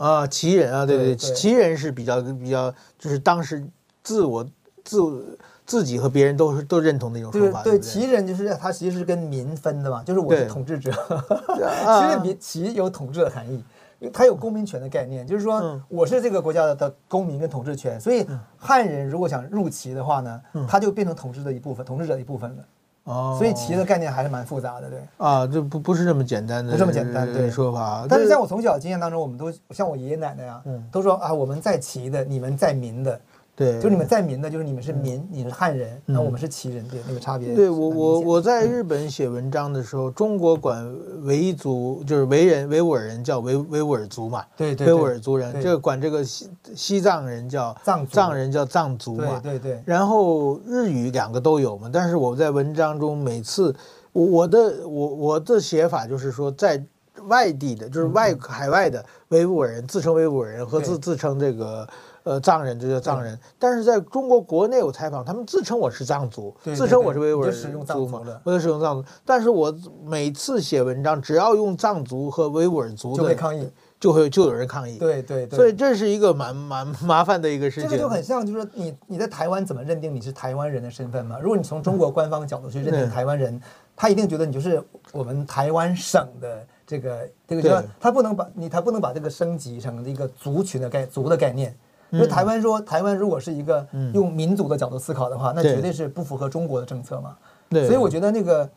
[0.00, 3.64] 啊，旗人啊，对对，旗人是比较比较，就是当时
[4.02, 4.44] 自我
[4.82, 5.38] 自。
[5.66, 7.62] 自己和别人都是都认同的一种说法。
[7.62, 10.90] 对对，旗人就是他其实是跟民分的嘛，就是我是统治者。
[10.90, 13.62] 其实民旗有统治的含义，
[14.00, 18.00] 因为他有公民权的概念，就是说我是这个国家的的公民跟统治权。
[18.00, 22.64] 所以汉人如果想入旗的话呢，他就变成统治的一部分，统治者的一部分了。
[23.04, 25.00] 哦，所以棋的概念还是蛮复杂的，对。
[25.16, 28.06] 啊，这不不是这么简单的，不这么简单对说法。
[28.08, 33.20] 但是像我从小经验当中，我们都像我爷爷奶奶啊，都说啊，我们在棋的，你们在民的。
[33.60, 37.54] 对，就你们在民的，就是你们是民，你是汉人，那我们是旗人，对那个差别。
[37.54, 40.82] 对我我我在日本写文章的时候，中国管
[41.24, 49.82] 维族就是维人维吾尔人叫维维吾尔族嘛，对对，维吾尔族人，这个管这个西西藏人叫藏藏人叫藏族嘛，对对。
[49.84, 53.76] 然后日语两个都有嘛，但是我在文章中每次
[54.12, 56.82] 我我的我我的写法就是说，在
[57.26, 61.86] 外地的，就是外海外的维吾尔人自称维吾尔人和自自称这个。
[62.22, 69.08] 呃，藏人就叫藏人，但是在中国国内我采访，他们自称我是藏族，自称我是维吾尔族嘛，我就使用藏族。
[69.24, 74.98] 但是我每次写文章，只要用藏族和维吾尔族，就会抗议，就会就有人抗议。
[74.98, 77.88] 对对对，所以这是一个蛮蛮麻烦的一个事情。
[77.88, 81.38] 这个就很像，就是说你你在台湾怎么认定你是台湾人的身份嘛？
[81.40, 83.58] 如果你从中国官方角度去认定台湾人，
[83.96, 91.74] 他一定觉得你就是我们台湾省的这个这个，叫他不能把你他不能把这个升级成一个族群的概族的概念。
[92.10, 97.36] 因为台湾说，台湾如果是一个用民族的角度思考的话，那绝对是不符合中国的政策嘛。
[97.68, 98.68] 对，所以我觉得那个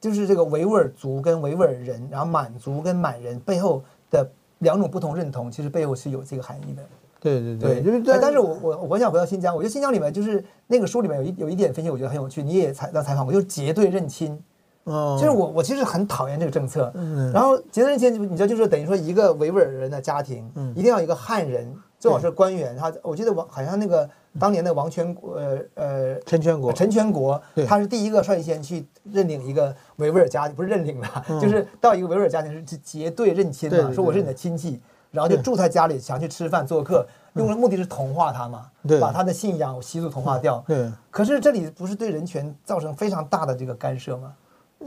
[0.00, 4.28] 就是这个维吾尔族跟维吾尔人，然后满族跟满人背后的
[4.58, 6.82] 两种不同认同，其实背后是有这个含义的。
[7.18, 8.20] 对对对，对，就是。
[8.20, 12.42] 但是我我我想回到新疆，我觉得新疆里面就是那个书里面有一有一点分析，我觉得很有趣。
[12.42, 14.38] 你也采到采访过，就是结对认亲。
[14.84, 15.16] 哦。
[15.18, 16.92] 就是我我其实很讨厌这个政策。
[16.94, 17.30] 嗯。
[17.32, 21.72] 然后结对认亲，你知道就是等于说一个维吾尔人的家庭，一定要一个汉人。
[22.02, 34.80] 最好是官员，他我记得王好像那个当年的王全国呃呃陈全国陈全国，他是第一个率先去认领一个维吾尔家庭，不是认领了，就是到一个维吾尔家庭是结对认亲嘛，说我是你的亲戚，
[35.12, 38.66] 然后就住他家里，想去吃饭做客，用的目的是同化他嘛，
[39.00, 40.64] 把他的信仰习俗同化掉。
[40.66, 44.32] 对，可是这里不是对人权造成非常大的这个干涉吗？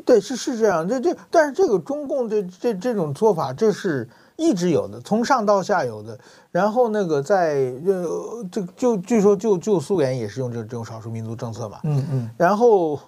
[0.05, 4.05] 对，是是这样，这这但是这个中共这这这种做法，这是。
[4.35, 6.17] 一直有的，从上到下有的。
[6.51, 11.79] 然后那个在呃，这就据说就就苏联也是用这这种少数民族政策嘛。
[11.83, 12.29] 嗯嗯。
[12.37, 12.99] 然后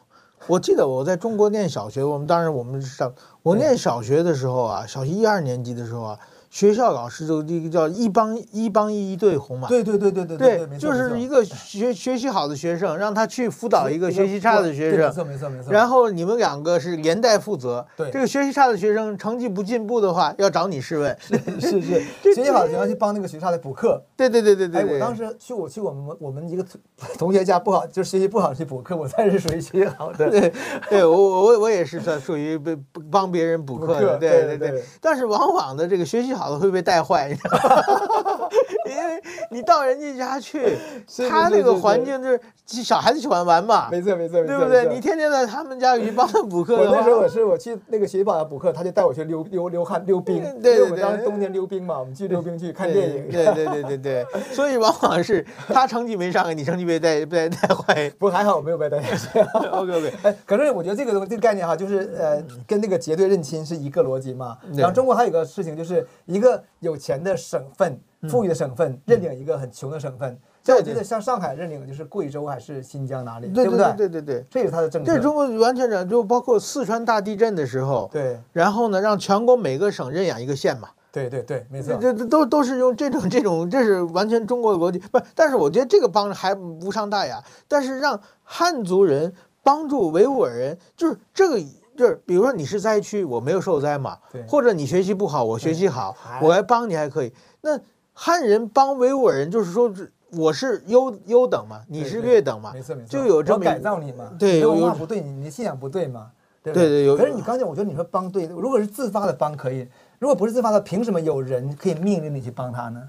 [0.48, 3.13] 我记得我在中国念小学，我们当时我们上
[3.44, 6.20] 我念小学的时候啊，小学一二年级的时候啊。
[6.50, 15.72] 学校老师就这个叫一帮一帮一一对红嘛，对对对对对对，就是一个学学习好的学生，让他去辅导一个学习差的学生，没错没错没错。
[15.72, 18.10] 然后你们两个是连带负责，对。
[18.12, 24.82] 这个学习差的学生成绩不进步的话，要找你试问， 是是是， 学习好的学生去帮那个学习差的补课，对对对对对。
[24.82, 26.66] 哎，我当时去我去我们我们一个
[27.20, 30.30] 同学家不好，就学习不好去补课，我才是属于学习好的。
[30.32, 30.52] 对，
[30.90, 32.76] 对我我我也是算属于被
[33.12, 34.84] 帮别人补课的，对对对。
[35.00, 38.50] 但是往往的这个学习好的会被带坏，你知道吗？
[38.89, 39.21] 因为
[39.52, 40.78] 你到人家家去，
[41.30, 44.88] 他那个环境就是小孩子喜欢玩嘛，没错没错，对不对？
[44.93, 46.76] 你天天在他们家去帮他补课。
[46.78, 54.26] 我那时候我是我去那个学习班补课，他就带我去溜溜溜汗溜冰，对，我们当时冬天溜冰嘛，我们去溜冰去看电影， 对对对对对。
[54.52, 58.10] 所以往往是他成绩没上，你成绩被带被带坏。
[58.12, 59.39] 不过还好我没有被带下去。
[59.71, 60.13] OK OK。
[60.23, 64.58] 哎，可是我觉得这个东这个概念哈，就是呃，跟那个结对认亲是一个逻辑嘛。
[64.76, 73.93] 然后中国还有一个事情，就是一个有钱的省份，富裕的省份认领一个很穷的省份，这我记得像上海认领的就是贵州还是新疆哪里，对不对？
[73.95, 75.13] 对对对，这是他的政策。
[75.13, 80.89] 这中国完全这样，就包括四川大地震的时候，对，然后呢，让全国每个省认养一个县嘛。
[81.12, 84.99] 对对对，没错，这这都都是用这种 这种，这是完全中国的逻辑。
[84.99, 87.43] 不，但是我觉得这个帮还无伤大雅。
[87.67, 91.62] 但是让汉族人帮助维吾尔人，就是这个。
[91.97, 97.34] 就是比如说你是灾区，我没有受灾嘛，或者你学习不好，我学习好，我来帮你还可以。
[97.62, 97.75] 那
[98.19, 99.93] 汉人帮维吾尔人，就是说
[100.32, 106.32] 我是优优等嘛，你是劣等嘛，没错没错，就有这么改造你嘛，对，有文化不对，你的信仰不对嘛，
[106.63, 107.15] 对对对，有。
[107.15, 112.99] 可是你刚才我觉得你说帮对，如果是自发的帮可以，如果不是自发的，凭什么有人可以命令你去帮他呢？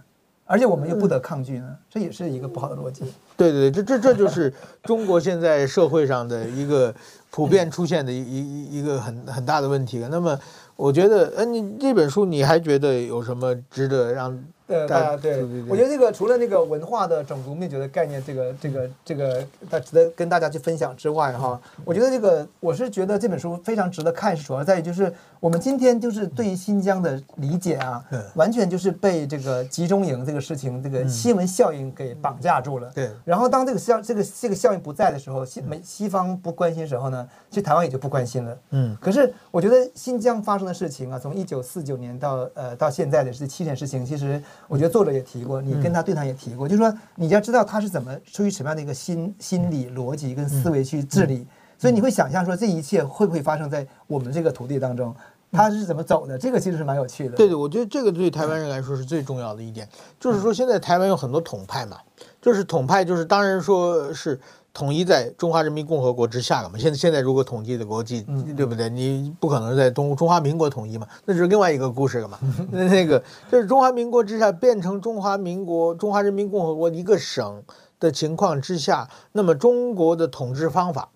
[0.45, 3.03] 而且我们又不得抗拒呢，嗯、这也是一个不好的逻辑。
[3.35, 6.95] 对对对，这这这就是中国现在社会上的一个
[7.31, 10.09] 普遍出现的一一一个很很大的问题了。
[10.11, 10.39] 那么，
[10.77, 14.39] 我觉得，呃，你这本书你还觉得有什么值得让？
[14.69, 28.05] 呃，大家对，我觉得这个除了那个文化的种族灭绝的概念，这个这个这个，它值得跟大家去分享之外，哈，我觉得这个我是觉得这本书非常值得看，是主要在于就是我们今天就是对于新疆的理解啊，
[28.35, 32.91] 完全就是被这个集中营这个事情这个新闻效应给绑架住了。
[32.95, 33.11] 对。
[33.25, 38.59] 然后当这个效这个这个效应不在的时候，西美西方不关心的时候呢，其实台湾也就不关心了。
[38.73, 38.95] 嗯。
[39.01, 44.43] 可是我觉得新疆发生的事情啊，从一九四九年到呃到现在的这七年事情，其实。
[44.67, 51.47] 我觉得作者也提过，你跟他对谈也提过，就是说你要知道他是怎么出于什么样的一个心心理逻辑跟思维去治理，
[51.79, 55.15] 所以你会想象说这一切会不会发生在我们这个土地当中，
[55.53, 56.37] 他是怎么走的？
[56.37, 57.37] 这个其实是蛮有趣的。
[57.37, 61.99] 对对，我觉得这个对台湾人来说是最重要的一点，就是说现在台湾有很多统派嘛，
[62.43, 64.39] 就是统派就是当然说是。
[64.73, 66.79] 统一在中华人民共和国之下了嘛？
[66.79, 68.23] 现在现在如果统计的国际，
[68.57, 68.89] 对不对？
[68.89, 71.07] 你不可能在中中华民国统一嘛？
[71.25, 72.39] 那是另外一个故事了嘛？
[72.71, 77.63] 那那个就是中华民国之下变成中华民国中华人民共和国一个省
[77.99, 81.09] 的情况之下，那么中国的统治方法，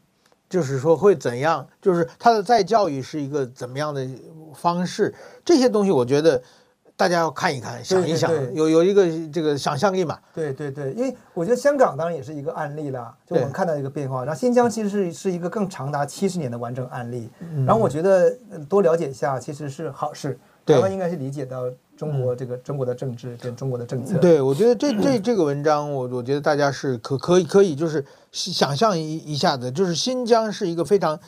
[0.51, 1.69] 就是说会怎样？
[1.81, 4.05] 就是他的再教育是一个怎么样的
[4.55, 5.15] 方式？
[5.45, 6.43] 这些东西我觉得。
[6.96, 10.18] 大家要看一看，想一想，对对对，有有一个这个想象力嘛？
[10.33, 14.24] 对对对，因为我觉得香港当然也是一个案例了，就我们看到一个变化。
[14.24, 17.28] 然后新疆其实是是一个更长达七十年的完整案例。
[17.66, 18.31] 然后我觉得
[18.68, 20.38] 多了解一下其实是好事。
[20.64, 21.64] 台湾应该是理解到
[21.96, 24.18] 中国这个中国的政治跟中国的政策。
[24.18, 31.18] 对，我觉得这这这个文章，我我觉得大家是可可以可以就是想象一一下子，就是新疆是一个非常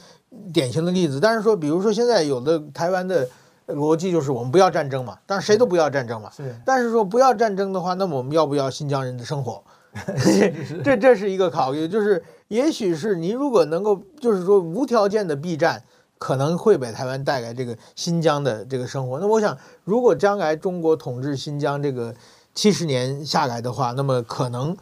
[0.52, 1.18] 典型的例子。
[1.18, 3.26] 但是说，比如说现在有的台湾的。
[3.68, 6.30] 逻辑就是我们不要战争嘛，但是谁都不要战争嘛。
[6.30, 9.62] 是，但是说不要战争的话，那么我们要不要新疆人的生活？
[10.84, 15.82] 这这是一个考虑，就是也许是你如果能够，就是说无条件的避战，
[16.18, 19.18] 可能会给台湾带来这个新疆的这个生活。
[19.18, 22.14] 那我想，如果将来中国统治新疆这个
[22.54, 24.76] 七十年下来的话，那么可能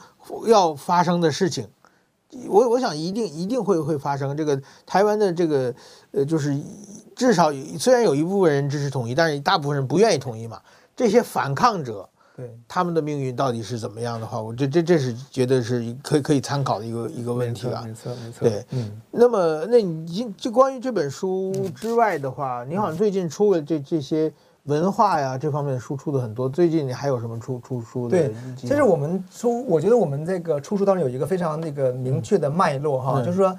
[0.46, 1.68] 要发生的事情，
[2.48, 4.36] 我我想一定一定会会发生。
[4.36, 5.72] 这个台湾的这个
[6.10, 6.58] 呃，就是。
[7.22, 10.60] 至少虽然有一部分人支持统一，但是大部分人不愿意统一嘛。
[10.96, 17.80] 这些反抗者，对他们的命运到底是怎么样的话，我这这这是觉得是可以可以参考的一个一个问题了。
[17.86, 18.48] 没错没错。
[18.48, 18.90] 对，嗯。
[19.12, 24.32] 那么，那你就关于这本书之外的话，你好像最近出了这这些
[24.64, 26.48] 文化呀这方面的书出的很多。
[26.48, 28.18] 最近你还有什么出出书的？
[28.18, 33.56] 对，其实我们出，我觉得我们这个出书当中有一个非常那个明确的脉络哈，就是说。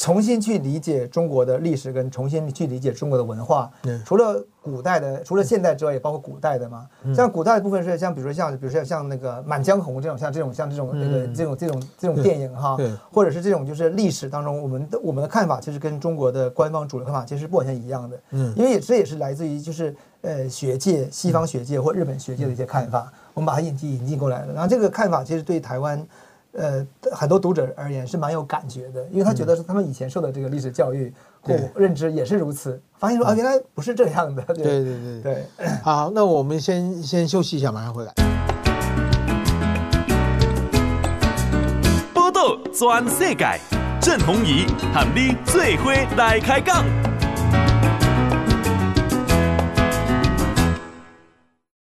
[0.00, 3.70] 重新去理解中国的历史，跟重新去理解中国的文化。
[4.02, 6.88] 除了古代的，除了现代之外，也包括古代的嘛。
[7.14, 12.78] 像古代的部分是像，比如说像，比如说像那个《满江红》这种，像这种像这种那个这种这种这种电影哈，
[13.12, 18.18] 或者是这种就是历史当中，我们的我们的看法其实跟中国的官方主流看法其实不完全一样的。
[18.30, 24.54] 嗯，因为也这也是来自于就是呃学界西方学界或日本学界的一些看法，我们把它引进引进过来了。
[24.54, 26.02] 然后这个看法其实对台湾。
[26.52, 34.42] 呃，很多读者而言是蛮有感觉的，因为他觉得是他们以前受的这个历史教育或认知也是如此，发现说啊，原来不是这样的。
[34.42, 35.68] 对对对对，对。
[35.84, 38.12] 好，那我们先先休息一下，马上回来。
[42.12, 43.60] 报道全世界，
[44.00, 46.84] 郑弘仪喊你最伙来开讲。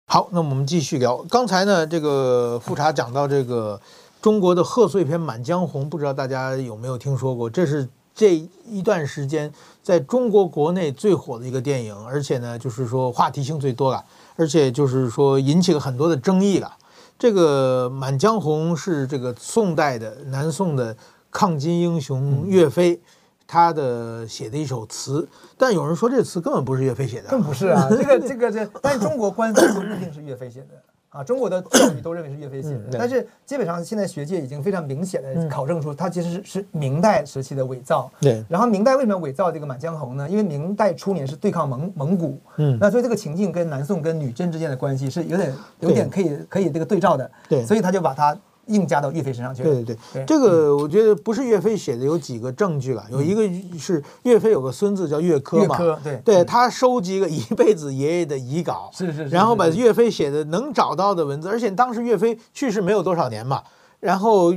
[0.08, 1.17] 好，那我们继续聊。
[1.30, 3.80] 刚才呢，这个富察讲到这个。
[4.25, 7.47] 中国的贺岁片《满江红》，不知道大家有没有听说过？
[7.47, 8.35] 这是这
[8.67, 14.03] 一段时间在中国国内最火的一个电影，而且呢，就是说话题性最多了，
[14.35, 16.75] 而且就是说引起了很多的争议了。
[17.19, 20.97] 这个《满江红》是这个宋代的南宋的
[21.29, 22.99] 抗金英雄岳飞
[23.45, 30.69] 他的写的一首词，但有人说这词根本不是岳飞写的，更不是啊，这个这个这，但中国官方都认定是岳飞写的。
[31.15, 38.11] 啊，中国的教育都认为是岳飞写的，但是基本上现在学界已经非常明显的考证出，它其实是是明代时期的伪造。
[38.20, 38.43] 对。
[38.49, 40.30] 然后明代为什么要伪造这个《满江红》呢？
[40.30, 47.32] 因为明代初年是对抗蒙蒙古，嗯，那所以这个情境跟南宋跟女真之间的关系是有点有点可以可以这个对照的。
[47.47, 47.66] 对。
[47.66, 48.38] 所以他就把它。
[48.68, 49.70] 硬加到岳飞身上去了。
[49.70, 53.05] 对对对，这个我觉得不是岳飞写的，有几个证据了。
[53.11, 53.41] 有一个
[53.78, 63.61] 是岳飞有个孙子叫岳珂嘛，对对，他收集了一辈子爷爷的遗稿，是是，然后把岳飞写的能找到的文字，而且当时岳飞去世没有多少年嘛，
[63.99, 64.53] 然后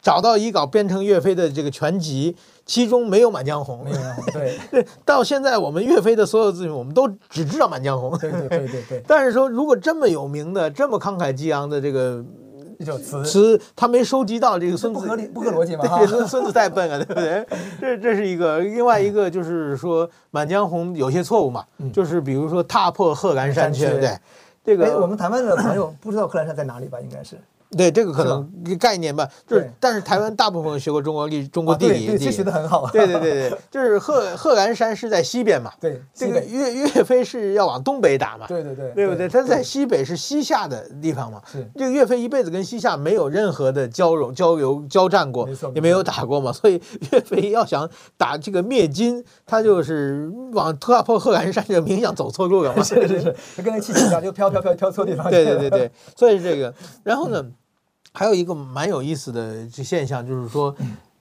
[0.00, 3.80] 找到遗稿编成岳飞的这个全集，其中没有《满江红》。
[3.84, 3.96] 没有
[4.70, 4.86] 《对。
[5.04, 8.12] 到现在我们岳飞的所有资讯，我们都只知道《满江红》。
[8.20, 9.02] 对对对对对。
[9.08, 12.24] 但是说，如果这么有名的、这么慷慨激昂的这个。
[12.78, 15.98] 一首词词，他没收集到这个孙子，不合理，不合逻辑嘛？
[15.98, 17.46] 对，孙孙子太笨了，对不对？
[17.80, 24.16] 这这是一个，另外一个就是说《满江红》有些错误嘛，就是比如说踏破贺兰山缺，对，
[24.64, 26.98] 这个我们台湾的朋友不知道贺兰山在哪里吧？
[27.00, 27.36] 应该是。
[27.76, 32.88] 对这个可能概念吧，就是但是台湾大部分学过中国历、中国地理，对，学得很好。
[32.90, 39.28] 对对对对，就是贺贺兰山是在西边嘛，对，这个岳岳飞是要往东北打嘛，对对对，对不对？
[39.28, 41.68] 他在西北是西夏的地方嘛，是。
[41.74, 46.80] 这个岳飞一辈子跟西夏没有任何的交融、交流、交战过，也没有打过嘛，所以
[47.12, 55.30] 岳飞要想打这个灭金，他就是往突破贺兰山这个明显走错路了嘛， 是是是，他跟那气球一样，就飘飘飘飘错地方。
[55.30, 56.72] 对对对对，所以这个，
[57.04, 57.44] 然后呢？
[58.18, 60.74] 还有一个蛮有意思的这现象，就是说，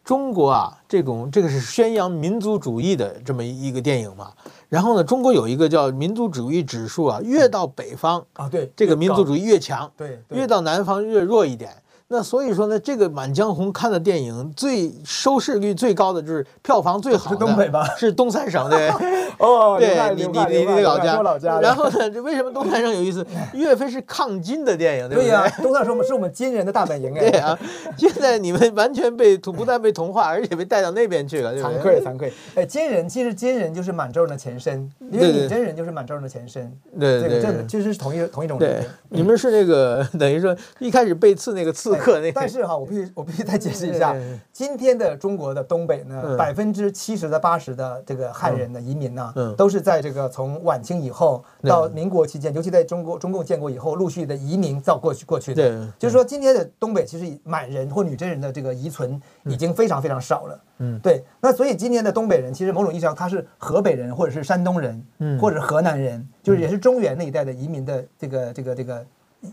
[0.04, 4.32] 中国啊，这种这个是宣扬民族主义的这么一个电影嘛。
[4.68, 11.72] 然后呢，中国有一个叫民族主义指数啊，越到北方啊，对，这个民族主义越强，对，越到南方越弱一点。
[12.10, 17.86] 那所以说呢，这个《满江红》看的电影最收视率最高的就是票房最好的是东北吧？
[17.98, 18.88] 是东三省对。
[19.40, 21.60] 哦，对你你你你老家老家。
[21.60, 23.26] 然后呢，这为什么东三省有意思？
[23.54, 25.30] 岳飞是抗金的电影，对不对？
[25.30, 27.30] 对呀，东三省是我们金人的大本营哎。
[27.30, 27.60] 对啊，
[27.98, 32.32] 现在你们完全被不但被同化，而且被带到那边去了，惭愧惭愧。
[32.56, 36.72] 哎，金人其实金人就是满洲人的前身，因为你真人就是满洲人的前身。
[36.98, 38.82] 对对，这个其实是同一同一种人。
[38.82, 42.32] 对，你们是那个等于说一开始被刺那个刺客那。
[42.32, 42.78] 但是哈。
[42.78, 44.16] 我必须，我必须再解释一下，
[44.54, 55.92] 今天的中国的东北呢，百分之七十到八十的这个汉人的移民呢，都是在这个从晚清以后到民国期间，尤其在中国中共建国以后，陆续的移民造过去过去的。
[55.98, 60.60] 就是说，今天的东北其实满人或女真人的这个遗存已经非常非常少了。
[60.78, 61.24] 嗯，对。
[61.42, 69.04] 那所以今天的东北人，其实某种意义上他是河北人，或者是山东人，嗯，或者是河南人，就是也是中原那一带的移民的这个这个这个。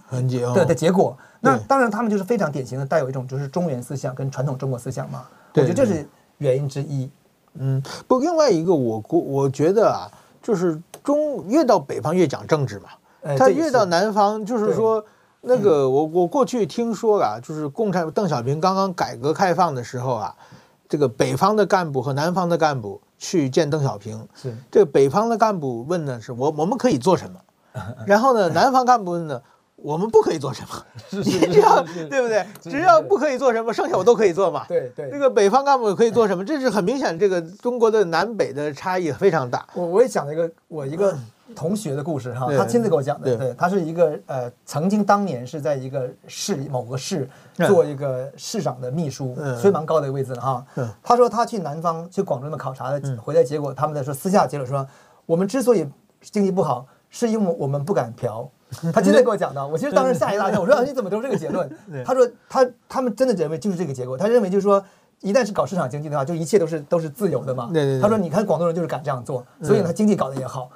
[0.07, 1.15] 很结对的结果，
[1.45, 5.25] 那当然他们就是非常典型的带有一种就是中原思想跟传统中国思想嘛，
[5.55, 7.11] 我觉得这是原因之一。
[7.57, 10.11] 嗯，不，另外一个我我我觉得啊，
[10.43, 12.89] 就是中越到北方越讲政治嘛，
[13.37, 15.05] 他越到南方就是说
[15.43, 20.35] 那个我我过去听说啊，就是共产邓小平刚刚改革开放的时候啊，
[20.89, 24.57] 这个北方的干部和南方的干部去见邓小平，是。
[24.71, 27.39] 这个北方的干部问的是我我们可以做什么，
[28.07, 29.41] 然后呢，南方干部问呢。
[29.77, 30.69] 我们不可以做什么，
[31.25, 32.47] 你只要对不对？
[32.63, 34.65] 只要不可以做什么，剩下我都可以做嘛。
[34.69, 36.45] 对对，这个北方干部可以做什么？
[36.45, 39.67] 这是很明显，这个中国的南北的差异非常大。
[39.75, 41.17] 我我也讲了一个我一个
[41.55, 43.37] 同学的故事哈，他亲自给我讲的。
[43.37, 47.29] 对，他是一个呃，曾经当年是在一个市某个市
[47.67, 50.65] 做一个市长的秘书，所以蛮高的一个位置了哈。
[51.03, 54.87] 他说他去南方去广州的考察的，回来结果他们在说私下结果说，
[55.27, 55.87] 我们之所以
[56.23, 58.49] 经济不好，是因为我们不敢嫖。
[58.93, 60.61] 他今天跟我讲的，我其实当时吓一大跳。
[60.61, 61.69] 我说：“你怎么得出这个结论？”
[62.05, 64.17] 他说：“他他们真的认为就是这个结果。
[64.17, 64.85] 他认为就是说，
[65.21, 67.69] 一旦是搞市场经济的话，就一切都是都是自由的嘛。”
[68.01, 70.69] 他说：“你看广东人就是敢这样做，所以他经济搞得也好。”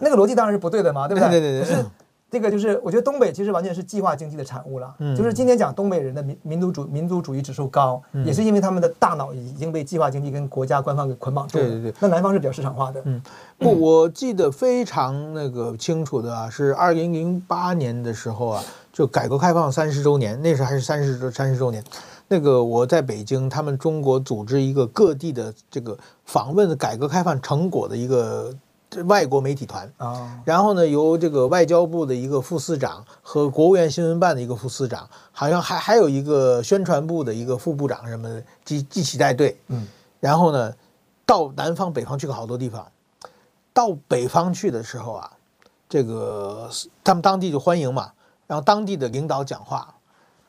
[0.00, 1.40] 那个逻辑当然是不对的嘛，对不对？
[1.40, 1.84] 对对对。
[2.28, 4.94] 这个就是，我觉得东北其实完全是计划经济的产物了。
[5.16, 11.64] 就是今天讲东北人的民民族主民族主义指数高，也是因为他们的大脑已经被计划经济跟国家官方给捆绑住了。
[11.64, 11.94] 对对对。
[12.00, 13.00] 那南方是比较市场化的。
[13.04, 13.22] 嗯。
[13.58, 18.62] 不，我记得非常那个清楚的啊，是二零零八年的时候啊，
[18.92, 21.82] 就改革开放三十周年，那时候还是三十周三十周年，
[22.28, 28.52] 那个我在北京，他们中国组织一个各地的这个访问改革开放成果的一个
[29.04, 29.92] 外国媒体团。
[29.96, 39.86] 啊，然后呢，由这个外交部的一个副司长和国务院新闻办的一个副司长，好像还还有一个宣传部的一个副部长什么的，一一起带队，嗯，
[40.20, 40.74] 然后呢，
[41.24, 42.86] 到南方北方去过好多地方。
[43.72, 45.30] 到北方去的时候啊，
[45.86, 46.70] 这个
[47.04, 48.12] 他们当地就欢迎嘛，
[48.46, 49.94] 然后当地的领导讲话，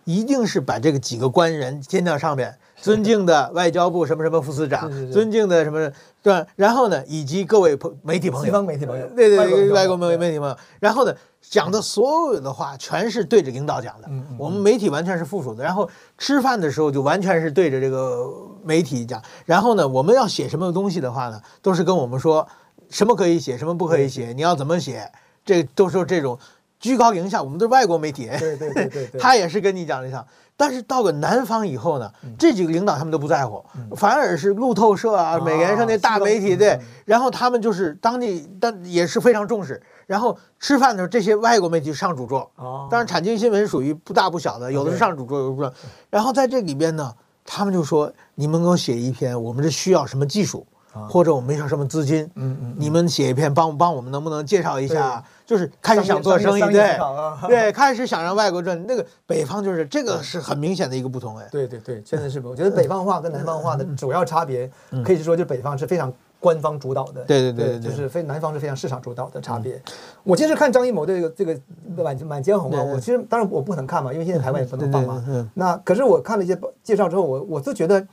[0.05, 18.31] 一定是把这个几个官人先到上面， 尊敬的外交部什么什么副司长，尊敬的什么对，然后呢，以及各位朋媒体朋友，西方媒体朋友，对对对，外国媒媒体朋友，然后呢，讲的所有的话全是对着领导讲的，我们媒体完全是附属的，然后吃饭的时候就完全是对着这个
[18.63, 22.47] 媒体讲，然后呢，我们要写什么东西的话呢，都是跟我们说。
[22.89, 24.31] 什么可以写，什么不可以写？
[24.31, 25.11] 你要怎么写？
[25.43, 26.39] 这都是这种
[26.79, 30.25] 居高临下，我们都是外国媒体，对对对对， 他也是跟你讲一下，
[30.57, 33.63] 但是到了南方以后呢，这几个领导他们都不在乎，
[33.95, 39.81] 反而是路透社啊、美联社那大媒体对，然后他们就是当地但也是非常重视。
[40.07, 42.49] 然后吃饭的时候，这些外国媒体上主桌，
[42.89, 45.71] 当然产经新闻属于不大不小的，有的是上主桌，有的不上。
[46.09, 47.13] 然后在这里边呢，
[47.45, 52.23] 他们就说：“你们给我写一篇，我们这需要什么技术，或者我们需要什么资金？
[52.35, 56.97] 嗯嗯，你们写一篇，帮帮我们，能不能介绍一下？”就是开始想做生意，对
[57.47, 58.85] 对，开始想让外国赚。
[58.87, 62.39] 那个北方就是这个是很明显的一个不同，哎，对对对，真的是。
[62.41, 64.69] 我觉得北方话跟南方话的主要差别，
[65.05, 66.13] 可以说就北方是非常。
[66.39, 69.81] 官方主导的，对对对，就是非南方是非常市场主导的差别。
[70.23, 71.55] 我其实看张艺谋这个这个
[71.95, 75.49] 《满满江红》啊，我其实当然我不能看嘛，因为现在台湾也不能放嘛。
[75.55, 78.05] 那可是我看了一些介绍之后，我我就觉得，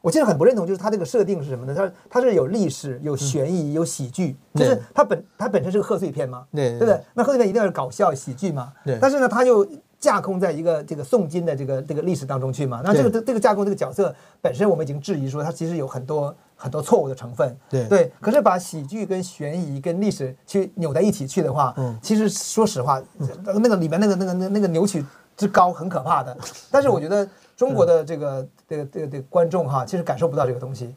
[0.00, 1.74] 我其实很不认同，就是它这个设定是什么呢？
[1.74, 7.00] 他他是有历史、有悬疑、有喜剧，就是它本它本身是个贺岁片嘛，对不对？
[7.14, 9.66] 那贺岁片一定要是搞笑喜剧嘛，但是呢，它又
[9.98, 12.80] 架空在一个这个宋金的这个这个历史当中去嘛。
[12.84, 16.34] 那这个这个架空这个角色本身，我们已经质疑说他其实有很多。
[16.62, 23.02] 很多错误的成分，对对，可是把喜剧跟悬疑跟历史去扭在一起去的话，嗯，其实说实话，
[23.46, 25.02] 那个里面那个那个那那个扭曲
[25.38, 26.36] 之高很可怕的。
[26.70, 27.26] 但是我觉得
[27.60, 30.96] 中国的这个这个这个这个观众哈，其实感受不到这个东西，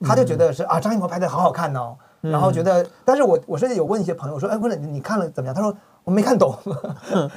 [0.00, 5.54] 他就觉得是啊，张艺谋拍的好好看哦，然后觉得，但是我我甚至有问一些朋友说，哎，问了你看了怎么样？
[5.54, 5.76] 他说。
[6.08, 6.56] 我没看懂，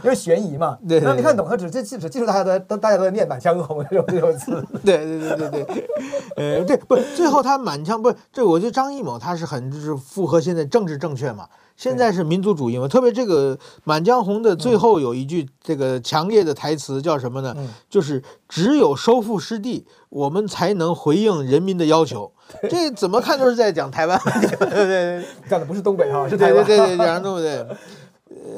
[0.01, 0.77] 因为悬疑嘛。
[0.87, 4.65] 对，那没看懂，他只只只记住大家都都大家都在念《满江红》这种这种词。
[4.85, 5.89] 对对对对对，
[6.59, 11.49] 呃，对，不，最后他满腔不是这，我觉得张艺谋他是很就是符合现在政治正确嘛。
[11.75, 17.53] 现在是民族主义嘛，特别这个《满江红》的最后有一句这个强烈的台词叫什么呢？
[17.89, 22.31] 就是只有收复失地，我们才能回应人民的要求。
[22.69, 24.19] 这怎么看都是在讲台湾，
[24.59, 27.65] 对对对，讲的不是东北哈，是台湾，对对对，讲的东北对。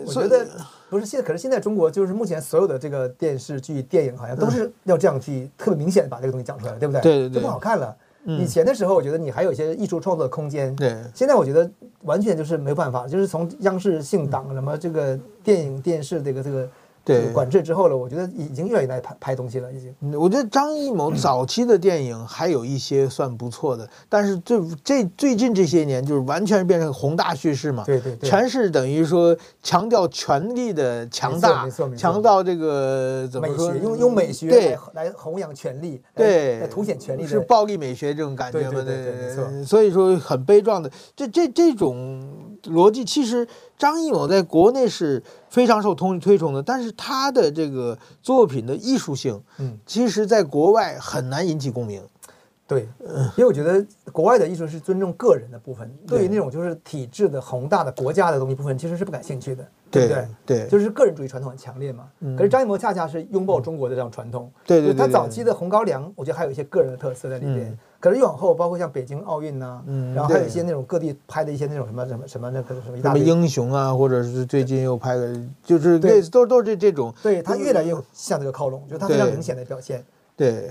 [0.05, 0.47] 我觉得
[0.89, 7.01] 不是现在，可是现在中国就是目前所有的这个电视剧、电影，好像都是要这样去特别明显的把这个东西讲出来，对不对？
[7.01, 7.95] 对对对，就不好看了。
[8.25, 10.75] 以前的时候，我觉得你还有一些艺术创作的空间。
[10.75, 11.69] 对，现在我觉得
[12.03, 16.69] 完全就是没办法，就是从央视姓党什么这个电影、电视这个这个。
[17.05, 19.71] 对，管制之后了，我觉得已经愿意来越难拍拍东西了。
[19.73, 33.75] 已经，我觉得张艺谋早期的电影还有一些算不错的，但是这这最近这些年就是完全变成宏大叙事嘛，对对对，全是等于说强调权力的强大，强调这个怎么说？
[33.75, 38.71] 用用美学来来弘扬权力，对，来凸显权力是暴力美学这种感觉嘛？
[38.71, 39.65] 对对对，没错。
[39.65, 42.23] 所以说很悲壮的，这这这种
[42.63, 43.45] 逻辑其实。
[43.75, 45.21] 张艺谋在国内是
[45.53, 52.01] 非常受推推崇的，但是他的这个作品的艺术性，嗯，其实在国外很难引起共鸣。
[52.65, 52.89] 对，
[53.35, 60.27] 因为我觉得国外的艺术是尊重个人的部分，对于那种就是体制的宏大的国家的东西部分，其实是不感兴趣的，对不对？
[60.43, 62.05] 对，就是个人主义传统很强烈嘛。
[62.35, 64.91] 可是张艺谋恰恰是拥抱中国的这种传统，对对。
[64.91, 67.77] 他早期的《红高粱》，我觉得还有一些个人的特色在里边。
[68.03, 69.81] 可是越往后，包括像北京奥运呐，
[70.13, 75.33] 然后还有一些那种各地拍的一些那种什么什么什么那个什么什么英雄啊，或者是最近又拍的，
[75.63, 77.13] 就是类似都都是这这种。
[77.23, 80.03] 对，他越来越向这个靠拢，就是他非常明显的表现。
[80.35, 80.69] 对，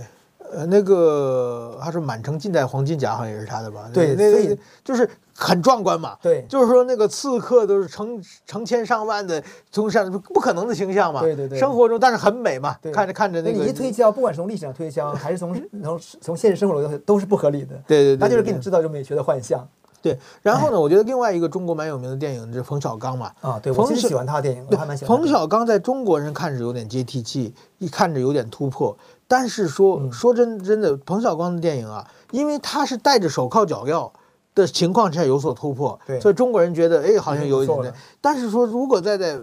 [0.54, 3.88] 呃，那个他说满城尽带黄金甲，好像也是他的吧？
[3.92, 5.08] 对，那个就是。
[5.34, 6.14] 很壮观嘛？
[6.22, 9.42] 对，就是说那个刺客都是成成千上万的，
[9.72, 11.22] 从上不可能的形象嘛。
[11.22, 11.58] 对对对。
[11.58, 13.58] 生活中，但是很美嘛，看着看着那个。
[13.58, 17.74] 你一推销，不管是从历史上推销，还是从从 从现实生活中，都是不合理的。
[17.86, 18.18] 对对对。
[18.18, 19.66] 他就是给你制造这种美学的幻象。
[20.02, 20.18] 对。
[20.42, 23.32] 然后呢，我觉得另外一个中国蛮有名的电影就是冯小刚嘛。
[23.40, 25.16] 啊，对，我其实喜欢他的电影，我还蛮喜欢。
[25.16, 28.96] 冯小刚在中国人看着有点接地气，一看着有点突破，
[29.32, 34.10] 但是说说真真的，彭小刚的电影啊，因为他是戴着手铐脚镣。
[34.54, 37.90] 的情况下有所突破，所以中国人觉得哎，好像有一点。
[38.20, 39.40] 但是说如果再在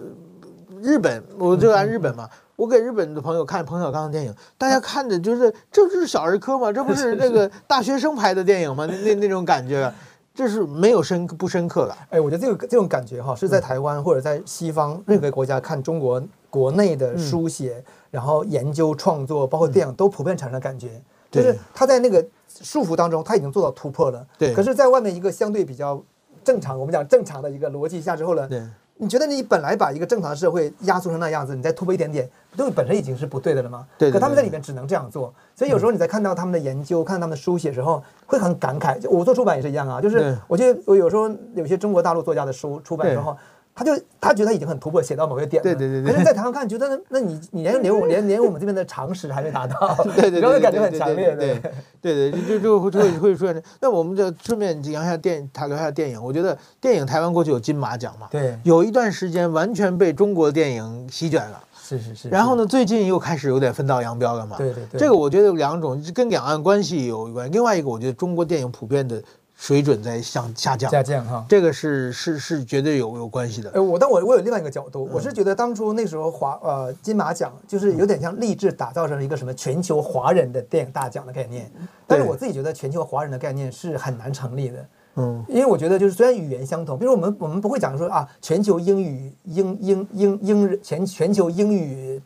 [0.80, 8.86] 日本，我就按日本嘛，我给日本的朋友看彭小刚的电影，大家看的就是这就是小儿科吗，这不是那个大学生拍的电影吗？
[8.86, 9.92] 那那那种感觉，
[10.32, 11.96] 这是没有深不深刻的。
[12.10, 21.00] 哎，我觉得这个这种感觉哈，是在台湾或者在西方任何国家看中国国内的书写，然后研究创作，包括电影都普遍产生的感觉，
[21.30, 22.24] 就是他在那个。
[22.62, 24.26] 束缚当中，他已经做到突破了。
[24.36, 24.52] 对。
[24.52, 26.02] 可是，在外面一个相对比较
[26.42, 28.60] 正常，我们讲正常的一个逻辑下之后呢，对。
[28.96, 33.86] 你觉得你本来把一个正常的社会压缩成那样子，你再突破一点点，东西本身已经是不对的了吗？
[33.96, 34.10] 对。
[34.10, 38.98] 可他们在里面只能这样做，所以有时候你在看到他们的研究、看到他们的书写时候，会很感慨。
[38.98, 43.36] 就我做出版也是一样啊，就是我觉得我有时候有些中国大陆作家的书出版之后。
[43.80, 45.64] 他就他觉得他已经很突破，写到某个点了。
[45.64, 46.12] 对对对。
[46.12, 49.96] 可是，在台湾看，觉得那那你你连连我连连我们这边的常识还没达到。
[50.04, 50.40] 对对对。
[50.42, 51.34] 然后 感觉很强烈。
[51.34, 51.58] 对
[52.02, 53.62] 对对，就就会会会出现。
[53.80, 56.22] 那我们就顺便讲一下电，他聊一下电影。
[56.22, 58.28] 我觉得电影台湾过去有金马奖嘛。
[58.30, 58.58] 对。
[58.64, 61.58] 有一段时间完全被中国电影席卷了。
[61.82, 62.28] 是是是。
[62.28, 64.58] 然后呢，最近又开始有点分道扬镳了嘛。
[64.58, 65.00] 对对对。
[65.00, 69.22] 这个我觉得有两种跟两岸关系有关，另外一个我觉得中国电影普遍的。
[69.60, 73.70] 水准在向下降，下降哈，这个是是是绝对有有关系的。
[73.74, 81.70] 呃，我但我我有另外一个角度，我是觉得当初那时候华呃金马奖就是有点像励志打造成一个什么全球华人的电影大奖的概念，
[82.06, 84.86] 但是我自己觉得全球华人的概念是很难成立的。
[85.16, 92.18] 嗯，因为我觉得就是虽然语言相同，比如我们我们不会讲说啊全球英语英英英英全全球英语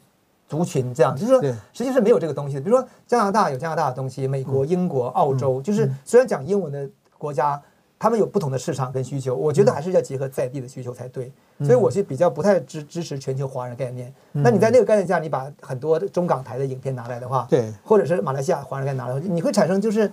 [0.49, 2.61] 族群这样，就是说实际是没有这个东西的。
[2.61, 6.89] 比如说加拿大有加拿大的东西，美国、英国、澳洲，就是虽然讲英文的。
[7.25, 7.61] 国家
[7.99, 11.33] 他们有不同的市场跟需求，我觉得还是要结合在地的需求才对。
[11.61, 14.13] 所以我是比较不太支支持全球华人概念。
[14.33, 20.13] 那你在那个概念下，你把很多中港台的影片拿来的话，对，或者是马来西亚华人概念拿来，你会产生就是，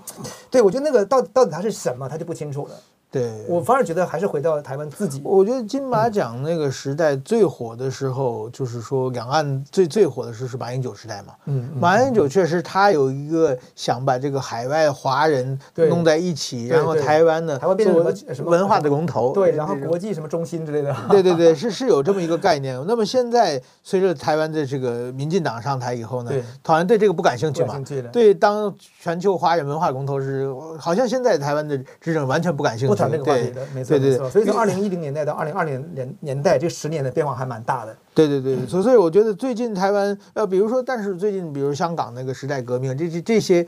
[0.50, 2.76] 对，我觉得那个到底到底它是什么，它就不清楚了。
[3.12, 5.22] 对，我反而觉得还是回到台湾自己。
[5.26, 11.34] 我觉得金马奖那个时代最火的时候，就是说两岸最最火的时候是马英九时代嘛。
[11.46, 19.34] 嗯，马英九确实他有一个想把这个海外华人弄在一起，然后台湾呢，台湾变成什么文化的龙头。
[19.34, 20.96] 对，然后国际什么中心之类的。
[21.10, 22.82] 对对对，是是有这么一个概念。
[22.88, 26.32] 那么现在随着台湾的这个民进党上台以后呢，
[26.64, 27.78] 好像对这个不感兴趣嘛。
[28.14, 30.48] 对，当全球华人文化龙头是，
[30.78, 32.96] 好像现在台湾的执政完全不感兴趣。
[32.96, 34.30] 这个话题的，没错没错。
[34.30, 37.98] 所以从二零一零年代到二零二零年年代，这十年的变化还蛮大的。
[38.14, 43.66] 对对对，所所以我觉得最近台湾呃，比如说，但是最近比如香港那个时代革命，这这这些，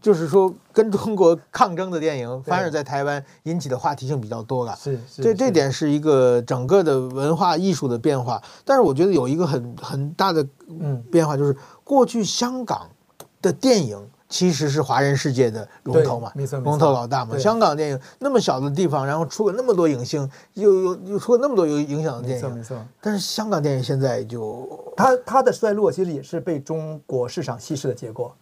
[0.00, 4.74] 就是说跟中国抗争的电影，反而在台湾引起的话题性比较多了。
[4.74, 5.22] 是是。
[5.22, 8.42] 这这点是一个整个的文化艺术的变化。
[8.64, 12.88] 但是我觉得有一个很很大的嗯变化，就是过去香港
[13.40, 13.96] 的电影。
[14.32, 16.32] 其实是华人世界的龙头嘛，
[16.64, 17.36] 龙头老大嘛。
[17.36, 22.78] 香港电影那么小的地方，然后出了那么多影星，又又又出了那么多有影响的电影，没错。
[23.02, 24.66] 但是香港电影现在就，
[24.96, 28.34] 它它的衰落其实也是被中国市场稀释的结果。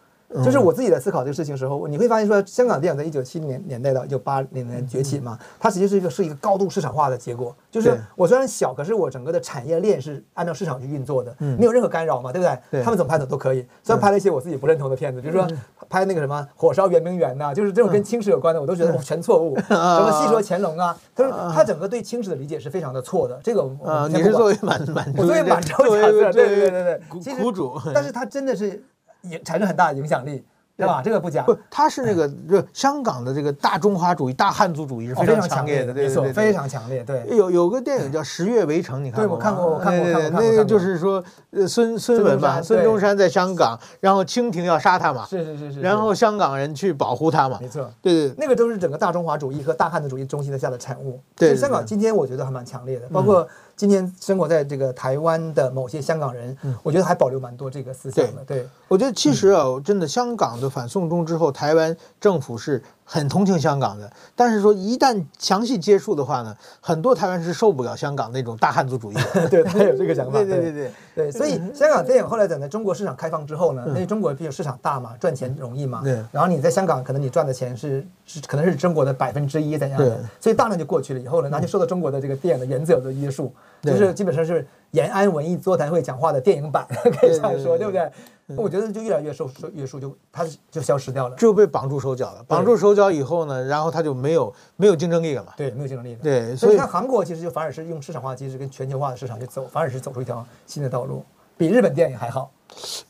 [0.45, 7.55] 就是我自己在思考这个事情的时候，你会发现说，香港电影在一九七零年年代到一九八零年崛起嘛，它实际是一个是一个高度市场化的结果。
[7.70, 12.83] 就是我虽然小，可是我整个的产业链是按照市场去运作的，没有任何干扰嘛，对不对？
[12.83, 13.66] 他们怎么拍的都可以。
[13.83, 15.47] 虽然拍了一些我自己不认同的片子，比如说
[15.89, 19.57] 拍那个什么《火烧圆明园》呐，就是这种跟清史有关的，我都觉得全错误。
[19.66, 23.41] 什么戏说乾隆啊，他说他整个对清史的理解是非常的错的。
[23.43, 27.76] 这个啊，你是作为满满，我作为满洲角色，对对对对对，苦主。
[27.93, 28.83] 但是他真的是
[29.23, 30.45] 也产生很大的影响力。
[30.77, 31.03] 对吧？
[31.05, 31.43] 这个不假。
[31.43, 37.05] 不，他是那个，就香港的这个大中华主义、大汉族主义是非常强烈的，对对对，非常强烈。
[37.05, 39.45] 对，有有个电影叫《十月围城》，你看过吗？
[39.45, 40.41] 对，我看过，我看过，看过。
[40.41, 51.21] 那个就是说，呃，孙孙文嘛，孙中山在香港，然后清廷要杀他嘛，是是是是，然后香港人去保护他嘛，没错，对对，那个都是整个大中华主义和大汉族主义中心的下的产物。
[51.37, 53.47] 对，香港今天我觉得还蛮强烈的，包括。
[53.81, 58.45] 今天生活在这个台湾的某些香港人，我觉得还保留蛮多这个思想的。
[58.45, 64.08] 对，我觉得其实啊，真的香港的反送中之后，台湾政府是很同情香港的。
[64.36, 69.48] 但是说一旦详细接触的话呢，很多台湾是受不了香港那种大汉族主义的。
[69.50, 70.38] 对，他有这个想法。
[70.38, 71.32] 对对对对对。
[71.32, 76.02] 所以香港电影后来等在中国市场开放之后呢，因为中国毕竟市场大嘛，赚钱容易嘛。
[76.04, 76.22] 对。
[76.30, 83.52] 然后你在香港，可能你赚的钱是是可能是中国的百分之一怎样的，所以大量就过去了以后呢，那就受到中国的这个电影的原则的约束。
[83.82, 86.86] 就是基本上是延安文艺座谈会讲话的电影版，
[87.18, 88.12] 可以这样说，对不对？
[88.57, 92.44] 我觉得就越来越受受约束，就它就消失掉了，就被绑住手脚了。
[92.46, 95.53] 绑住手脚以后呢，然后它就没有没有竞争力了嘛？
[95.57, 96.20] 对，没有竞争力了。
[96.22, 101.24] 对，所以看韩国其实就反而是用市场化机制跟全球化的市场去走，反而是走出一条新的道路，
[101.57, 102.51] 比日本电影还好。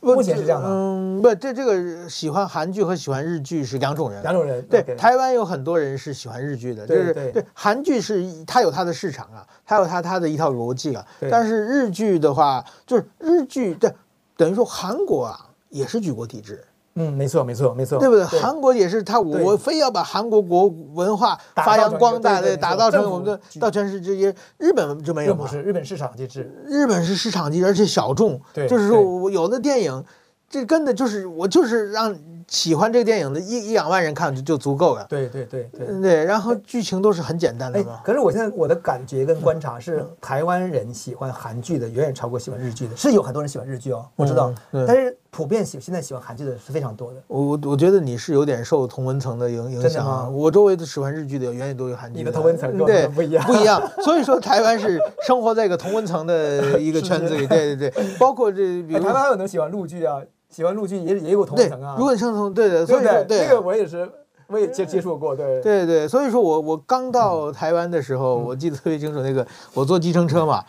[0.00, 4.62] 目前是这样的，嗯，不，这这个喜欢韩剧和喜欢日剧是两种人，两种人。
[4.62, 11.06] 对，台湾有很多人是喜欢日剧的，就是对韩剧是它有它的市场啊，它有它它的一套逻辑啊。
[11.30, 13.92] 但是日剧的话，就是日剧对，
[14.40, 15.38] 等于说韩国啊
[15.68, 16.64] 也是举国体制。
[16.94, 18.24] 嗯，没错，没错，没错，对不对？
[18.40, 24.34] 韩国也是他，我非要把韩国国文化发扬光大，对，打造成我们的到全世界。
[24.56, 30.02] 日本就没有，不是日本市场机制，日本是市场机制，而且小众，对，就是说我有的电影，
[30.48, 32.16] 这跟的就是我就是让。
[32.50, 35.06] 喜欢这个电影的一一两万人看就就足够了。
[35.08, 38.00] 对对对对对，然后剧情都是很简单的嘛。
[38.04, 42.96] 可是我现在我的感觉跟观察是，台湾人喜欢韩剧的远远超过喜欢日剧的。
[42.96, 44.52] 是有很多人喜欢日剧哦，我知道。
[44.72, 47.22] 但是普遍喜现在喜欢韩剧的是非常多的。
[47.28, 50.28] 我我觉得你是有点受同文层的影影响啊。
[50.28, 52.18] 我周围的喜欢日剧的远远都有韩剧。
[52.18, 53.80] 你的同文层对不一样不一样。
[54.02, 57.46] 所以说台湾是生活在一个同文层的 一个圈子里。
[57.46, 60.20] 对对对，包括这比如台湾还有人喜欢陆剧啊。
[60.50, 63.24] 喜欢陆剧也也有同层啊，如果你上同，对的，对对？
[63.24, 64.10] 对，这个我也是，
[64.48, 65.60] 我也接接触过，对。
[65.60, 70.62] 对对，所以说我我刚到台湾的时候，我记得特别清楚，那个我坐计程车嘛，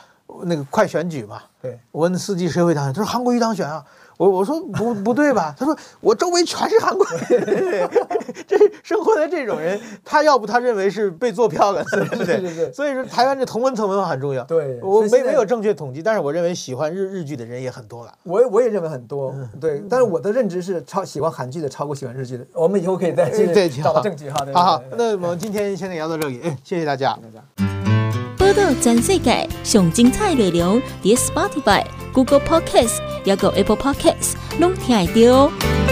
[0.43, 3.83] 那个快选举嘛，对，我问司机谁会当选，他说韩国瑜当选啊。
[4.21, 5.55] 我我说不不对吧？
[5.57, 7.89] 他说我周围全是韩国人，
[8.47, 12.69] 这生活在这种人，他要不他认为是被做票了，对不对？
[12.71, 14.43] 所以说台湾这同文层文化很重要。
[14.43, 18.13] 对，我没没有正确统计，但是我认为喜欢日日剧的人也很多了。
[18.21, 19.81] 我我也认为很多，对。
[19.89, 22.45] 但是我的认知是超喜欢韩剧的超过喜欢日剧的。
[22.53, 24.45] 我们以后可以再继续找到证据哈。
[24.53, 27.17] 好好，那我们今天先聊到这里，谢谢大家。
[28.51, 32.99] 报道全世界上精彩内容，伫 Spotify、Google Podcasts。
[33.23, 35.90] 还有 Apple Podcasts，拢听得到。